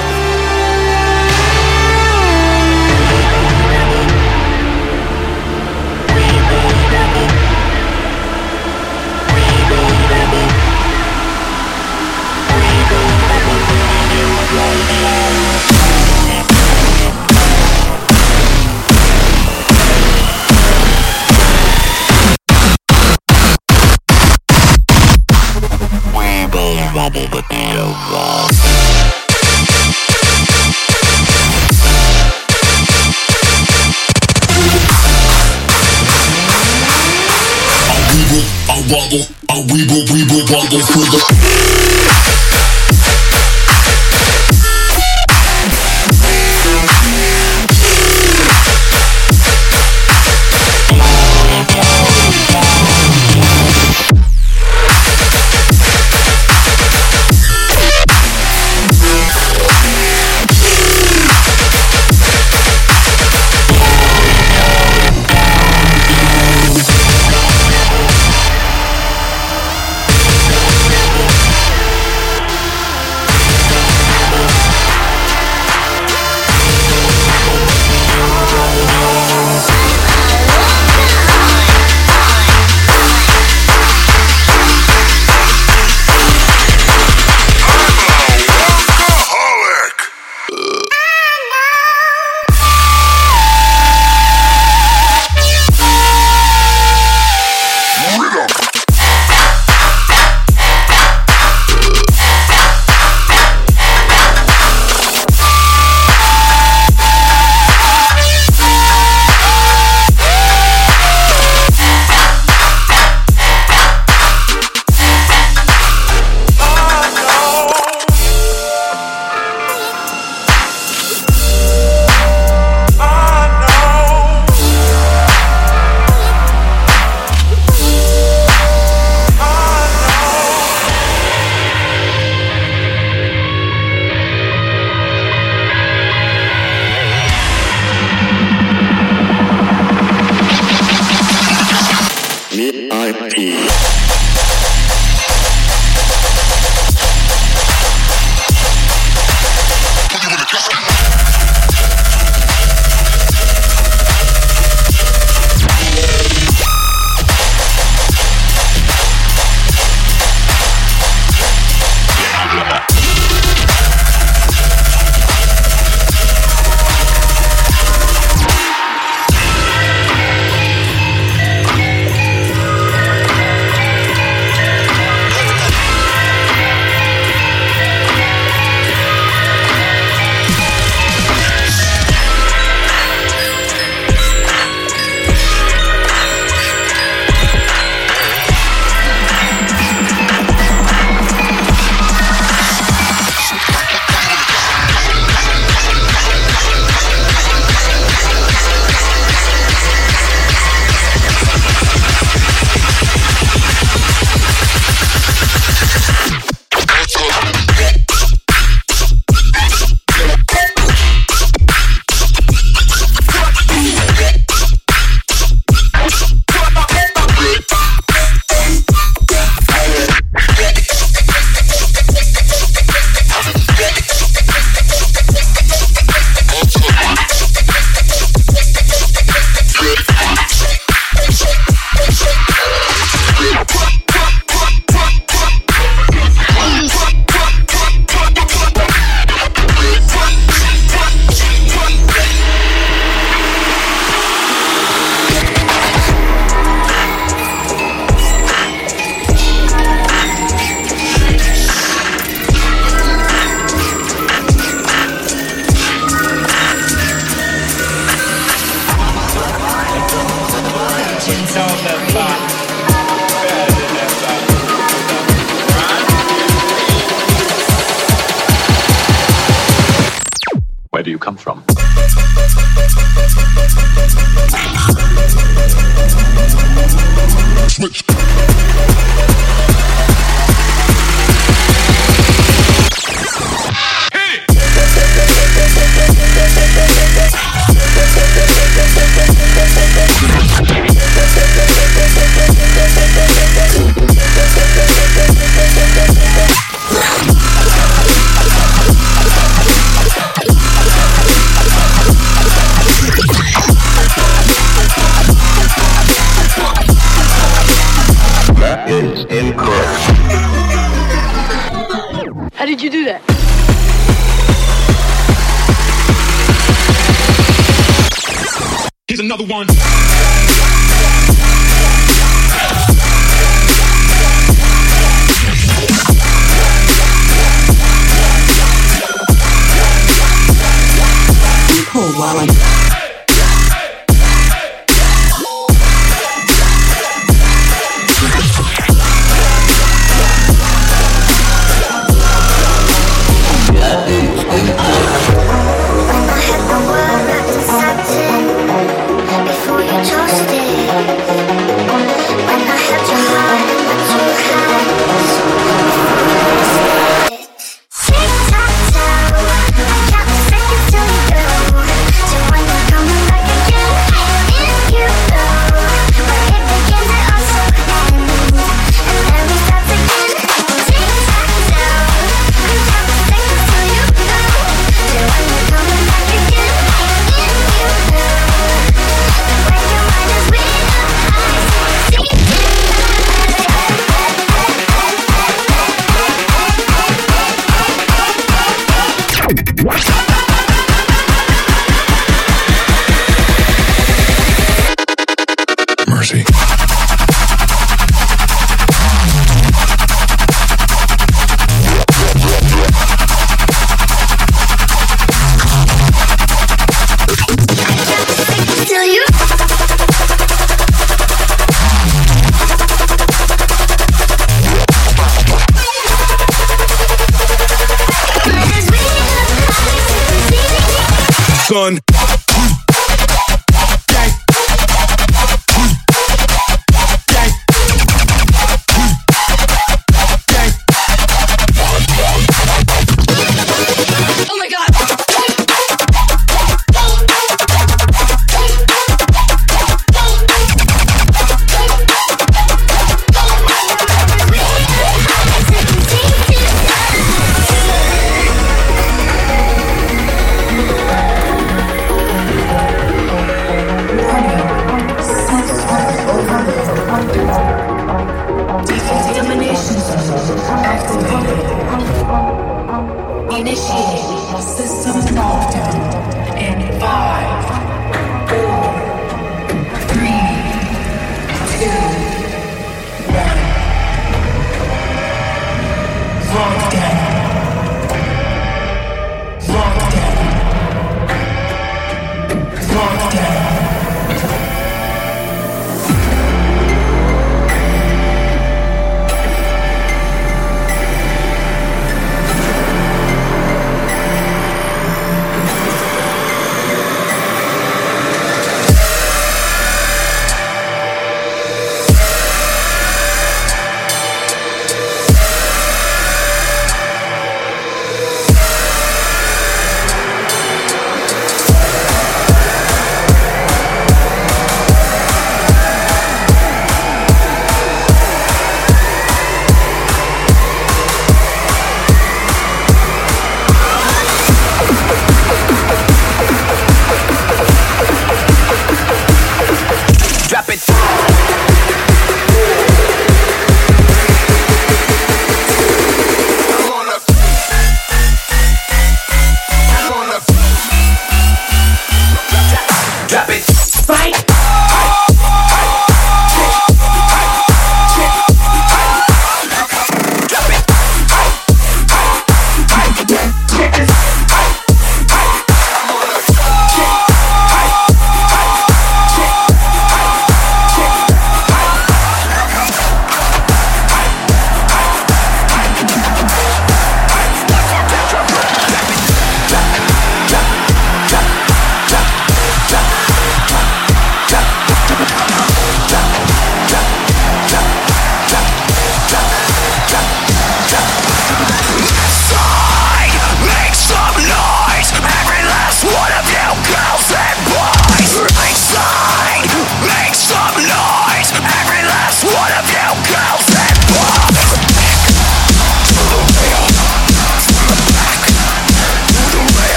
I 39.51 39.63
weeble, 39.63 40.05
weeble, 40.13 40.45
wobble 40.53 40.81
for 40.81 41.05
the. 41.09 42.88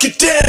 break 0.00 0.14
it 0.14 0.18
down. 0.18 0.39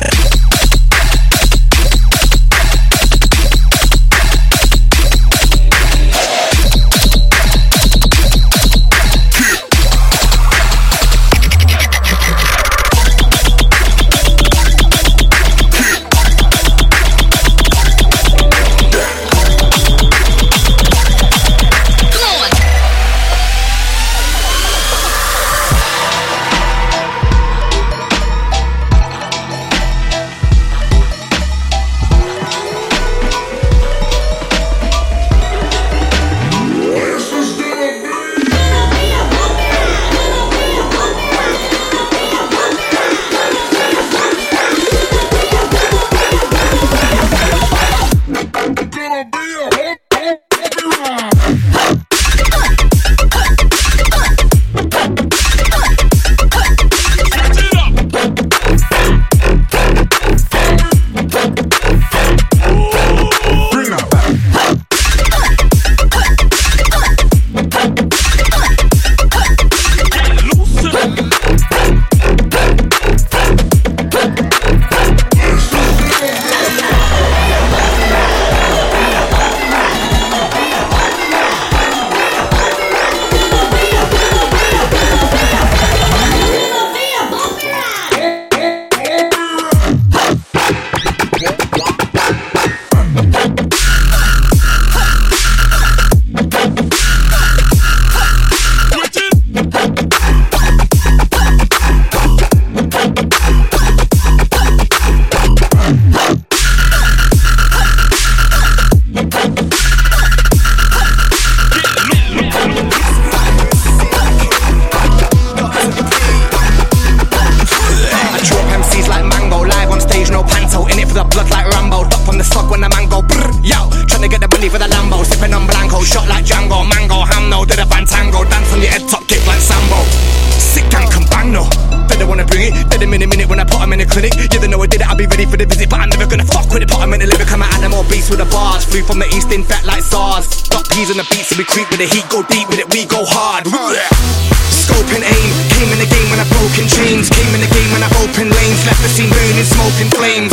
Flew 138.91 139.07
from 139.07 139.23
the 139.23 139.29
east 139.31 139.47
in 139.55 139.63
fat 139.63 139.87
like 139.87 140.03
SARS. 140.03 140.67
Got 140.67 140.83
peas 140.91 141.07
on 141.07 141.15
the 141.15 141.23
beat, 141.31 141.47
so 141.47 141.55
we 141.55 141.63
creep 141.63 141.87
with 141.87 142.03
the 142.03 142.11
heat. 142.11 142.27
Go 142.27 142.43
deep 142.51 142.67
with 142.67 142.75
it, 142.75 142.91
we 142.91 143.07
go 143.07 143.23
hard. 143.23 143.63
Scope 143.63 145.07
and 145.15 145.23
aim. 145.23 145.51
Came 145.79 145.87
in 145.95 145.99
the 146.03 146.11
game 146.11 146.27
when 146.27 146.43
I 146.43 146.47
broke 146.51 146.75
in 146.75 146.91
chains. 146.91 147.31
Came 147.31 147.47
in 147.55 147.63
the 147.63 147.71
game 147.71 147.87
when 147.95 148.03
I 148.03 148.11
opened 148.19 148.51
lanes. 148.51 148.83
Left 148.83 148.99
the 148.99 149.07
scene 149.07 149.31
burning, 149.31 149.63
smoking 149.63 150.11
flames. 150.11 150.51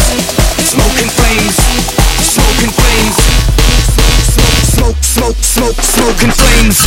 Smoking 0.71 1.11
flames. 1.19 1.59
Smoking 2.23 2.71
flames. 2.79 3.19
Smoke, 4.71 5.03
smoke, 5.03 5.03
smoke, 5.03 5.39
smoke, 5.43 5.79
smoke, 5.83 5.83
smoking 5.83 6.31
flames. 6.31 6.79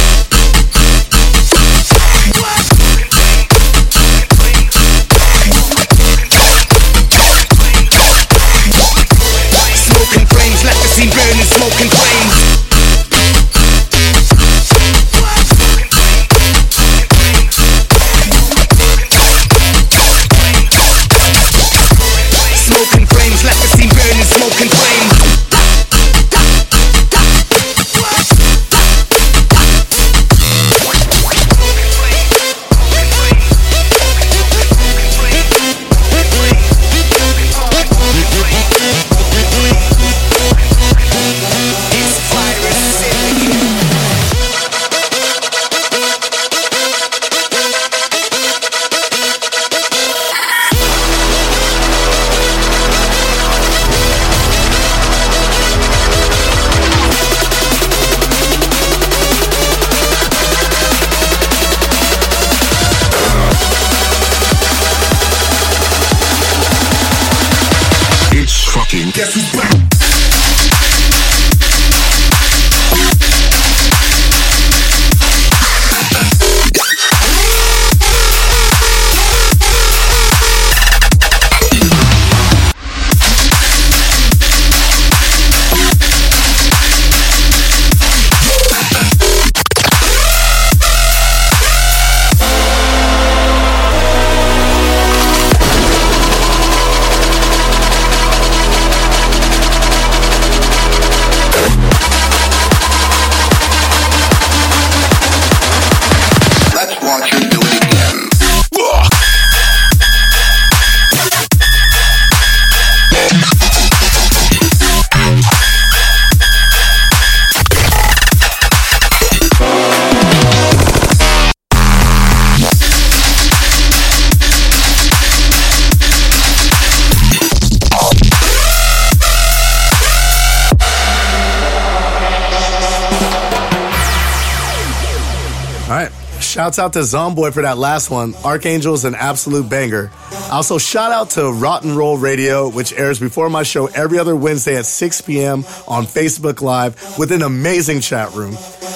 Shouts 136.72 136.80
out 136.80 136.94
to 136.94 137.00
Zomboy 137.00 137.52
for 137.52 137.64
that 137.64 137.78
last 137.78 138.10
one. 138.10 138.34
Archangel's 138.46 139.04
an 139.04 139.14
absolute 139.14 139.68
banger. 139.68 140.10
Also, 140.50 140.78
shout 140.78 141.12
out 141.12 141.32
to 141.32 141.52
Rotten 141.52 141.98
Roll 141.98 142.18
Radio, 142.18 142.70
which 142.70 142.94
airs 142.94 143.20
before 143.20 143.50
my 143.50 143.64
show 143.64 143.88
every 143.88 144.18
other 144.18 144.38
Wednesday 144.38 144.78
at 144.78 144.86
6 144.86 145.20
p.m. 145.20 145.66
on 145.86 146.06
Facebook 146.06 146.62
Live 146.62 147.18
with 147.20 147.34
an 147.34 147.42
amazing 147.42 148.00
chat 148.00 148.34
room. 148.36 148.54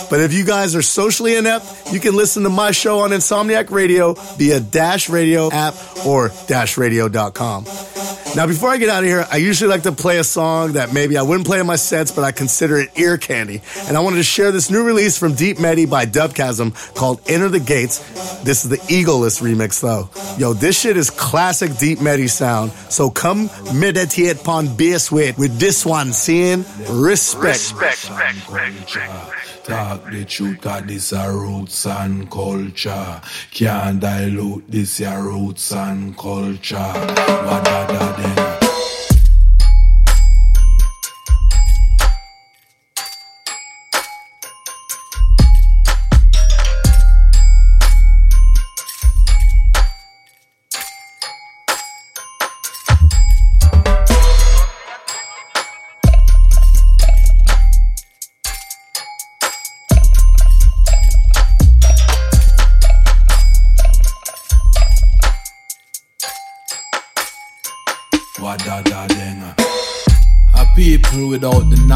But 0.10 0.22
if 0.22 0.32
you 0.32 0.46
guys 0.46 0.74
are 0.74 0.82
socially 0.82 1.36
inept, 1.36 1.66
you 1.92 2.00
can 2.00 2.16
listen 2.16 2.44
to 2.44 2.50
my 2.50 2.72
show 2.72 3.00
on 3.00 3.10
Insomniac 3.10 3.72
Radio 3.72 4.14
via 4.14 4.62
Dash 4.62 5.10
Radio 5.10 5.52
app 5.52 5.74
or 6.06 6.30
dashradio.com. 6.30 7.66
Now, 8.36 8.48
before 8.48 8.70
I 8.70 8.76
get 8.76 8.90
out 8.90 9.02
of 9.02 9.10
here, 9.10 9.26
I 9.32 9.38
usually 9.38 9.70
like 9.70 9.84
to 9.84 9.94
play 9.94 10.18
a 10.18 10.24
song 10.24 10.74
that 10.74 10.94
maybe 10.94 11.18
I 11.18 11.22
wouldn't 11.22 11.48
play 11.48 11.62
in 11.62 11.66
my 11.66 11.78
sets, 11.78 12.12
but 12.12 12.26
I 12.26 12.34
consider 12.34 12.78
it 12.78 12.90
ear 12.98 13.18
candy. 13.18 13.62
And 13.88 13.96
I 13.96 14.02
wanted 14.02 14.18
to 14.18 14.24
share 14.24 14.52
this 14.52 14.70
new 14.70 14.84
release 14.84 15.18
from 15.18 15.36
Deep 15.36 15.58
Medi 15.58 15.86
by 15.86 16.06
Dubkasm 16.06 16.74
called 16.96 17.22
Enter 17.28 17.48
the 17.48 17.62
Gates. 17.62 18.00
This 18.44 18.66
is 18.66 18.70
the 18.70 18.78
Egoless 18.78 19.42
remix, 19.42 19.80
though. 19.80 20.10
Yo, 20.38 20.52
this 20.52 20.78
shit 20.78 20.98
is 20.98 21.10
classic 21.10 21.78
Deep 21.78 22.02
Medi 22.02 22.28
sound. 22.28 22.74
So 22.90 23.10
come 23.10 23.50
meditate 23.74 24.42
upon 24.42 24.76
bass 24.76 25.10
weight 25.10 25.38
with 25.38 25.58
this 25.58 25.86
one, 25.86 26.12
seeing 26.12 26.66
respect. 26.90 27.74
Talk 29.66 30.12
the 30.12 30.24
truth, 30.26 30.62
cause 30.62 30.84
this 30.86 31.12
a 31.12 31.28
roots 31.28 31.88
and 31.88 32.30
culture. 32.30 33.20
Can't 33.50 34.00
dilute 34.00 34.66
this 34.70 35.00
your 35.00 35.24
roots 35.24 35.72
and 35.72 36.16
culture. 36.16 36.78
What 36.78 37.66
da 37.66 37.88
da 37.88 38.45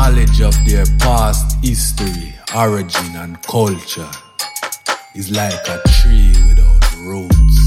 knowledge 0.09 0.41
of 0.41 0.55
their 0.65 0.85
past 0.97 1.63
history, 1.63 2.33
origin, 2.55 3.15
and 3.15 3.39
culture 3.43 4.09
is 5.13 5.29
like 5.29 5.67
a 5.67 5.79
tree 5.89 6.33
without 6.47 6.95
roots. 6.97 7.57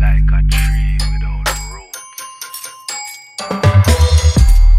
Like 0.00 0.30
a 0.32 0.42
tree 0.48 0.98
without 1.10 1.48
roots. 1.72 2.02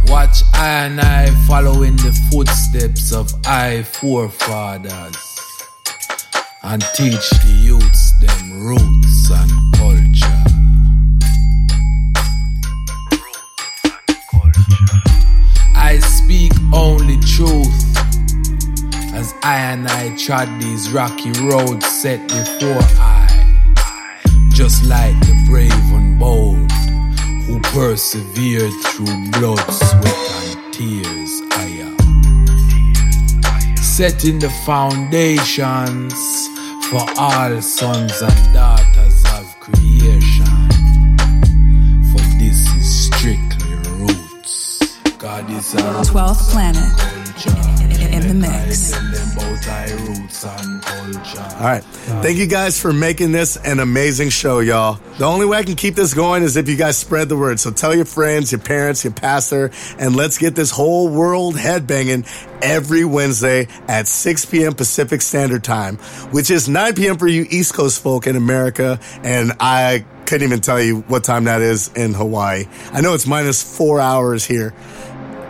Watch 0.10 0.44
I 0.54 0.86
and 0.86 1.02
I 1.02 1.26
following 1.46 1.98
the 1.98 2.14
footsteps 2.32 3.12
of 3.12 3.30
I 3.46 3.84
forefathers 3.84 5.18
and 6.64 6.82
teach 6.96 7.30
the 7.44 7.54
youths 7.66 8.14
them 8.22 8.66
roots 8.66 9.07
truth 17.36 17.98
as 19.14 19.34
I 19.44 19.58
and 19.72 19.88
I 19.88 20.16
trod 20.16 20.48
these 20.62 20.92
rocky 20.92 21.32
roads 21.42 21.86
set 21.86 22.22
before 22.28 22.84
I, 23.00 23.28
just 24.50 24.86
like 24.86 25.20
the 25.22 25.36
brave 25.50 25.72
and 25.72 26.20
bold 26.20 26.72
who 27.48 27.60
persevered 27.74 28.74
through 28.86 29.32
blood, 29.32 29.60
sweat, 29.72 30.20
and 30.44 30.74
tears. 30.74 31.42
I 31.52 31.68
am 31.82 33.78
setting 33.78 34.40
the 34.40 34.50
foundations 34.66 36.14
for 36.90 37.04
all 37.18 37.62
sons 37.62 38.22
and 38.22 38.54
daughters 38.54 39.24
of 39.34 39.60
creation. 39.60 40.46
For 42.12 42.24
this 42.38 42.60
is 42.76 43.06
strictly 43.08 43.76
roots. 43.98 44.98
God 45.18 45.50
is 45.50 45.74
a 45.74 45.82
12th 46.12 46.52
planet 46.52 47.17
the 48.28 48.34
mix. 48.34 48.94
All 51.58 51.64
right. 51.64 51.84
Thank 51.84 52.38
you 52.38 52.48
guys 52.48 52.80
for 52.80 52.94
making 52.94 53.32
this 53.32 53.58
an 53.58 53.80
amazing 53.80 54.30
show, 54.30 54.60
y'all. 54.60 55.00
The 55.18 55.26
only 55.26 55.46
way 55.46 55.58
I 55.58 55.64
can 55.64 55.76
keep 55.76 55.96
this 55.96 56.14
going 56.14 56.44
is 56.44 56.56
if 56.58 56.70
you 56.70 56.76
guys 56.76 56.98
spread 56.98 57.30
the 57.30 57.38
word. 57.38 57.60
So 57.60 57.72
tell 57.72 57.96
your 57.96 58.06
friends, 58.06 58.52
your 58.52 58.62
parents, 58.62 59.04
your 59.04 59.14
pastor, 59.14 59.72
and 59.98 60.16
let's 60.16 60.38
get 60.38 60.56
this 60.56 60.72
whole 60.72 61.10
world 61.10 61.56
headbanging 61.56 62.28
every 62.62 63.06
Wednesday 63.06 63.68
at 63.88 64.08
6 64.08 64.46
p.m. 64.46 64.74
Pacific 64.74 65.22
Standard 65.22 65.64
Time, 65.64 65.98
which 66.32 66.52
is 66.52 66.70
9 66.70 66.96
p.m. 66.96 67.18
for 67.18 67.28
you 67.28 67.46
East 67.50 67.74
Coast 67.74 68.02
folk 68.02 68.28
in 68.28 68.36
America. 68.36 69.00
And 69.24 69.54
I 69.60 70.06
couldn't 70.26 70.46
even 70.46 70.62
tell 70.62 70.82
you 70.82 71.02
what 71.02 71.24
time 71.24 71.46
that 71.46 71.62
is 71.62 71.92
in 71.94 72.14
Hawaii. 72.14 72.66
I 72.92 73.02
know 73.02 73.14
it's 73.14 73.26
minus 73.26 73.78
four 73.78 74.00
hours 74.00 74.46
here. 74.46 74.74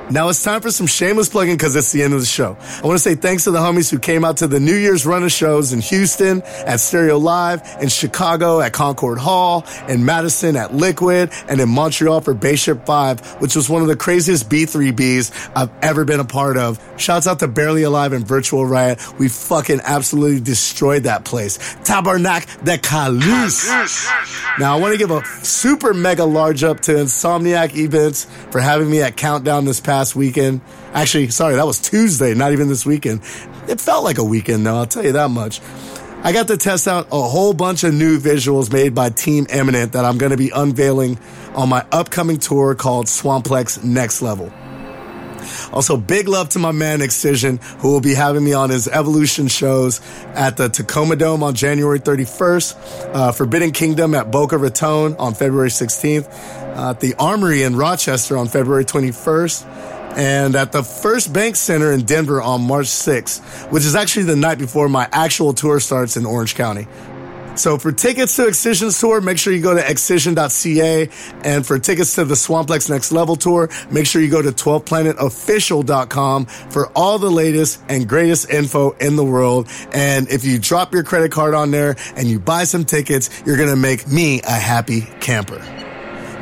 Now 0.09 0.29
it's 0.29 0.41
time 0.41 0.61
for 0.61 0.71
some 0.71 0.87
shameless 0.87 1.27
plugging 1.27 1.57
because 1.57 1.75
it's 1.75 1.91
the 1.91 2.01
end 2.01 2.13
of 2.13 2.21
the 2.21 2.25
show. 2.25 2.55
I 2.61 2.87
want 2.87 2.95
to 2.95 3.03
say 3.03 3.15
thanks 3.15 3.43
to 3.43 3.51
the 3.51 3.59
homies 3.59 3.91
who 3.91 3.99
came 3.99 4.23
out 4.23 4.37
to 4.37 4.47
the 4.47 4.59
New 4.59 4.75
Year's 4.75 5.05
run 5.05 5.23
of 5.23 5.33
shows 5.33 5.73
in 5.73 5.81
Houston 5.81 6.41
at 6.43 6.79
Stereo 6.79 7.17
Live, 7.17 7.61
in 7.81 7.89
Chicago 7.89 8.61
at 8.61 8.71
Concord 8.71 9.17
Hall, 9.17 9.65
in 9.89 10.05
Madison 10.05 10.55
at 10.55 10.73
Liquid, 10.73 11.31
and 11.49 11.59
in 11.59 11.67
Montreal 11.67 12.21
for 12.21 12.33
Bayship 12.33 12.85
5, 12.85 13.41
which 13.41 13.53
was 13.53 13.69
one 13.69 13.81
of 13.81 13.89
the 13.89 13.97
craziest 13.97 14.49
B3Bs 14.49 15.51
I've 15.53 15.71
ever 15.81 16.05
been 16.05 16.21
a 16.21 16.25
part 16.25 16.55
of. 16.55 16.81
Shouts 16.95 17.27
out 17.27 17.39
to 17.39 17.49
Barely 17.49 17.83
Alive 17.83 18.13
and 18.13 18.25
Virtual 18.25 18.65
Riot. 18.65 19.01
We 19.19 19.27
fucking 19.27 19.81
absolutely 19.83 20.39
destroyed 20.39 21.03
that 21.03 21.25
place. 21.25 21.57
Tabernacle 21.83 22.63
de 22.63 22.77
Calus. 22.77 23.67
Now 24.57 24.77
I 24.77 24.79
want 24.79 24.93
to 24.93 24.97
give 24.97 25.11
a 25.11 25.25
super 25.43 25.93
mega 25.93 26.23
large 26.23 26.63
up 26.63 26.79
to 26.81 26.93
Insomniac 26.93 27.75
Events 27.75 28.25
for 28.51 28.61
having 28.61 28.89
me 28.89 29.01
at 29.01 29.17
Countdown 29.17 29.65
this 29.65 29.81
past 29.81 29.96
weekend. 30.15 30.61
Actually, 30.93 31.29
sorry, 31.29 31.55
that 31.55 31.65
was 31.65 31.79
Tuesday, 31.79 32.33
not 32.33 32.51
even 32.51 32.67
this 32.67 32.85
weekend. 32.85 33.21
It 33.67 33.81
felt 33.81 34.03
like 34.03 34.17
a 34.17 34.23
weekend 34.23 34.65
though, 34.65 34.77
I'll 34.77 34.85
tell 34.85 35.03
you 35.03 35.13
that 35.13 35.29
much. 35.29 35.61
I 36.23 36.33
got 36.33 36.47
to 36.47 36.57
test 36.57 36.87
out 36.87 37.07
a 37.11 37.21
whole 37.21 37.53
bunch 37.53 37.83
of 37.83 37.93
new 37.93 38.19
visuals 38.19 38.71
made 38.73 38.95
by 38.95 39.09
Team 39.09 39.45
Eminent 39.49 39.93
that 39.93 40.03
I'm 40.03 40.17
going 40.17 40.31
to 40.31 40.37
be 40.37 40.49
unveiling 40.49 41.19
on 41.55 41.69
my 41.69 41.85
upcoming 41.91 42.37
tour 42.37 42.75
called 42.75 43.05
Swamplex 43.05 43.83
Next 43.83 44.21
Level. 44.21 44.51
Also, 45.71 45.97
big 45.97 46.27
love 46.27 46.49
to 46.49 46.59
my 46.59 46.71
man 46.71 47.01
Excision, 47.01 47.57
who 47.79 47.91
will 47.91 48.01
be 48.01 48.13
having 48.13 48.43
me 48.43 48.53
on 48.53 48.69
his 48.69 48.87
Evolution 48.87 49.47
shows 49.47 50.01
at 50.33 50.57
the 50.57 50.69
Tacoma 50.69 51.15
Dome 51.15 51.43
on 51.43 51.53
January 51.55 51.99
31st, 51.99 53.13
uh, 53.13 53.31
Forbidden 53.31 53.71
Kingdom 53.71 54.13
at 54.13 54.31
Boca 54.31 54.57
Raton 54.57 55.15
on 55.17 55.33
February 55.33 55.69
16th, 55.69 56.27
uh, 56.75 56.91
at 56.91 56.99
the 56.99 57.13
Armory 57.15 57.63
in 57.63 57.75
Rochester 57.75 58.37
on 58.37 58.47
February 58.47 58.85
21st, 58.85 59.65
and 60.17 60.55
at 60.55 60.71
the 60.71 60.83
First 60.83 61.31
Bank 61.31 61.55
Center 61.55 61.91
in 61.91 62.03
Denver 62.03 62.41
on 62.41 62.61
March 62.61 62.87
6th, 62.87 63.71
which 63.71 63.85
is 63.85 63.95
actually 63.95 64.25
the 64.25 64.35
night 64.35 64.57
before 64.57 64.89
my 64.89 65.07
actual 65.11 65.53
tour 65.53 65.79
starts 65.79 66.17
in 66.17 66.25
Orange 66.25 66.55
County. 66.55 66.87
So 67.57 67.77
for 67.77 67.91
tickets 67.91 68.35
to 68.37 68.47
Excision's 68.47 68.99
tour, 68.99 69.21
make 69.21 69.37
sure 69.37 69.53
you 69.53 69.61
go 69.61 69.73
to 69.73 69.89
excision.ca. 69.89 71.09
And 71.43 71.65
for 71.65 71.79
tickets 71.79 72.15
to 72.15 72.25
the 72.25 72.35
Swamplex 72.35 72.89
Next 72.89 73.11
Level 73.11 73.35
tour, 73.35 73.69
make 73.91 74.05
sure 74.05 74.21
you 74.21 74.29
go 74.29 74.41
to 74.41 74.51
12planetofficial.com 74.51 76.45
for 76.45 76.87
all 76.95 77.19
the 77.19 77.31
latest 77.31 77.81
and 77.89 78.07
greatest 78.07 78.49
info 78.49 78.91
in 78.91 79.15
the 79.15 79.25
world. 79.25 79.67
And 79.93 80.29
if 80.29 80.43
you 80.43 80.59
drop 80.59 80.93
your 80.93 81.03
credit 81.03 81.31
card 81.31 81.53
on 81.53 81.71
there 81.71 81.95
and 82.15 82.27
you 82.27 82.39
buy 82.39 82.63
some 82.63 82.85
tickets, 82.85 83.29
you're 83.45 83.57
going 83.57 83.69
to 83.69 83.75
make 83.75 84.07
me 84.07 84.41
a 84.41 84.51
happy 84.51 85.01
camper. 85.19 85.86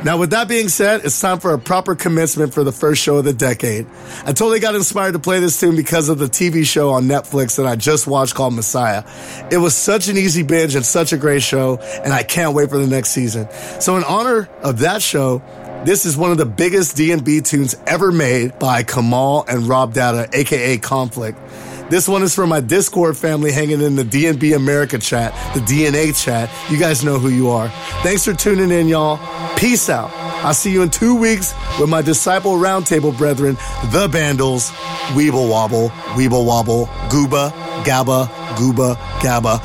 Now, 0.06 0.18
with 0.18 0.30
that 0.30 0.46
being 0.46 0.68
said, 0.68 1.04
it's 1.04 1.20
time 1.20 1.40
for 1.40 1.52
a 1.52 1.58
proper 1.58 1.96
commencement 1.96 2.54
for 2.54 2.62
the 2.62 2.70
first 2.70 3.02
show 3.02 3.16
of 3.16 3.24
the 3.24 3.32
decade. 3.32 3.88
I 4.20 4.26
totally 4.26 4.60
got 4.60 4.76
inspired 4.76 5.14
to 5.14 5.18
play 5.18 5.40
this 5.40 5.58
tune 5.58 5.74
because 5.74 6.08
of 6.08 6.20
the 6.20 6.26
TV 6.26 6.64
show 6.64 6.90
on 6.90 7.06
Netflix 7.06 7.56
that 7.56 7.66
I 7.66 7.74
just 7.74 8.06
watched 8.06 8.36
called 8.36 8.54
Messiah. 8.54 9.02
It 9.50 9.58
was 9.58 9.74
such 9.74 10.06
an 10.06 10.16
easy 10.16 10.44
binge 10.44 10.76
and 10.76 10.86
such 10.86 11.12
a 11.12 11.16
great 11.16 11.42
show, 11.42 11.78
and 12.04 12.12
I 12.12 12.22
can't 12.22 12.54
wait 12.54 12.70
for 12.70 12.78
the 12.78 12.86
next 12.86 13.10
season. 13.10 13.48
So 13.80 13.96
in 13.96 14.04
honor 14.04 14.48
of 14.62 14.78
that 14.78 15.02
show, 15.02 15.42
this 15.84 16.04
is 16.06 16.16
one 16.16 16.30
of 16.30 16.38
the 16.38 16.46
biggest 16.46 16.96
D&B 16.96 17.40
tunes 17.40 17.74
ever 17.88 18.12
made 18.12 18.60
by 18.60 18.84
Kemal 18.84 19.44
and 19.48 19.66
Rob 19.66 19.92
Data, 19.92 20.28
aka 20.32 20.78
Konflict. 20.78 21.36
This 21.88 22.08
one 22.08 22.24
is 22.24 22.34
for 22.34 22.48
my 22.48 22.58
Discord 22.58 23.16
family 23.16 23.52
hanging 23.52 23.80
in 23.80 23.94
the 23.94 24.02
DNB 24.02 24.56
America 24.56 24.98
chat, 24.98 25.32
the 25.54 25.60
DNA 25.60 26.12
chat. 26.20 26.50
You 26.68 26.78
guys 26.78 27.04
know 27.04 27.16
who 27.16 27.28
you 27.28 27.48
are. 27.50 27.68
Thanks 28.02 28.24
for 28.24 28.32
tuning 28.34 28.72
in, 28.72 28.88
y'all. 28.88 29.18
Peace 29.56 29.88
out. 29.88 30.10
I'll 30.44 30.54
see 30.54 30.70
you 30.70 30.82
in 30.82 30.90
two 30.90 31.14
weeks 31.14 31.54
with 31.80 31.88
my 31.88 32.02
Disciple 32.02 32.52
Roundtable 32.52 33.16
brethren, 33.16 33.54
the 33.90 34.06
Bandlez, 34.06 34.70
Weeble 35.14 35.48
Wobble, 35.48 35.88
Weeble 36.14 36.44
Wobble, 36.44 36.86
Gooba, 37.08 37.50
Gabba, 37.82 38.26
Gooba 38.56 38.96
Gabba. 39.20 39.60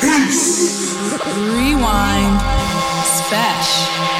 Peace. 0.00 0.94
Rewind. 1.36 2.40
Special. 3.04 4.13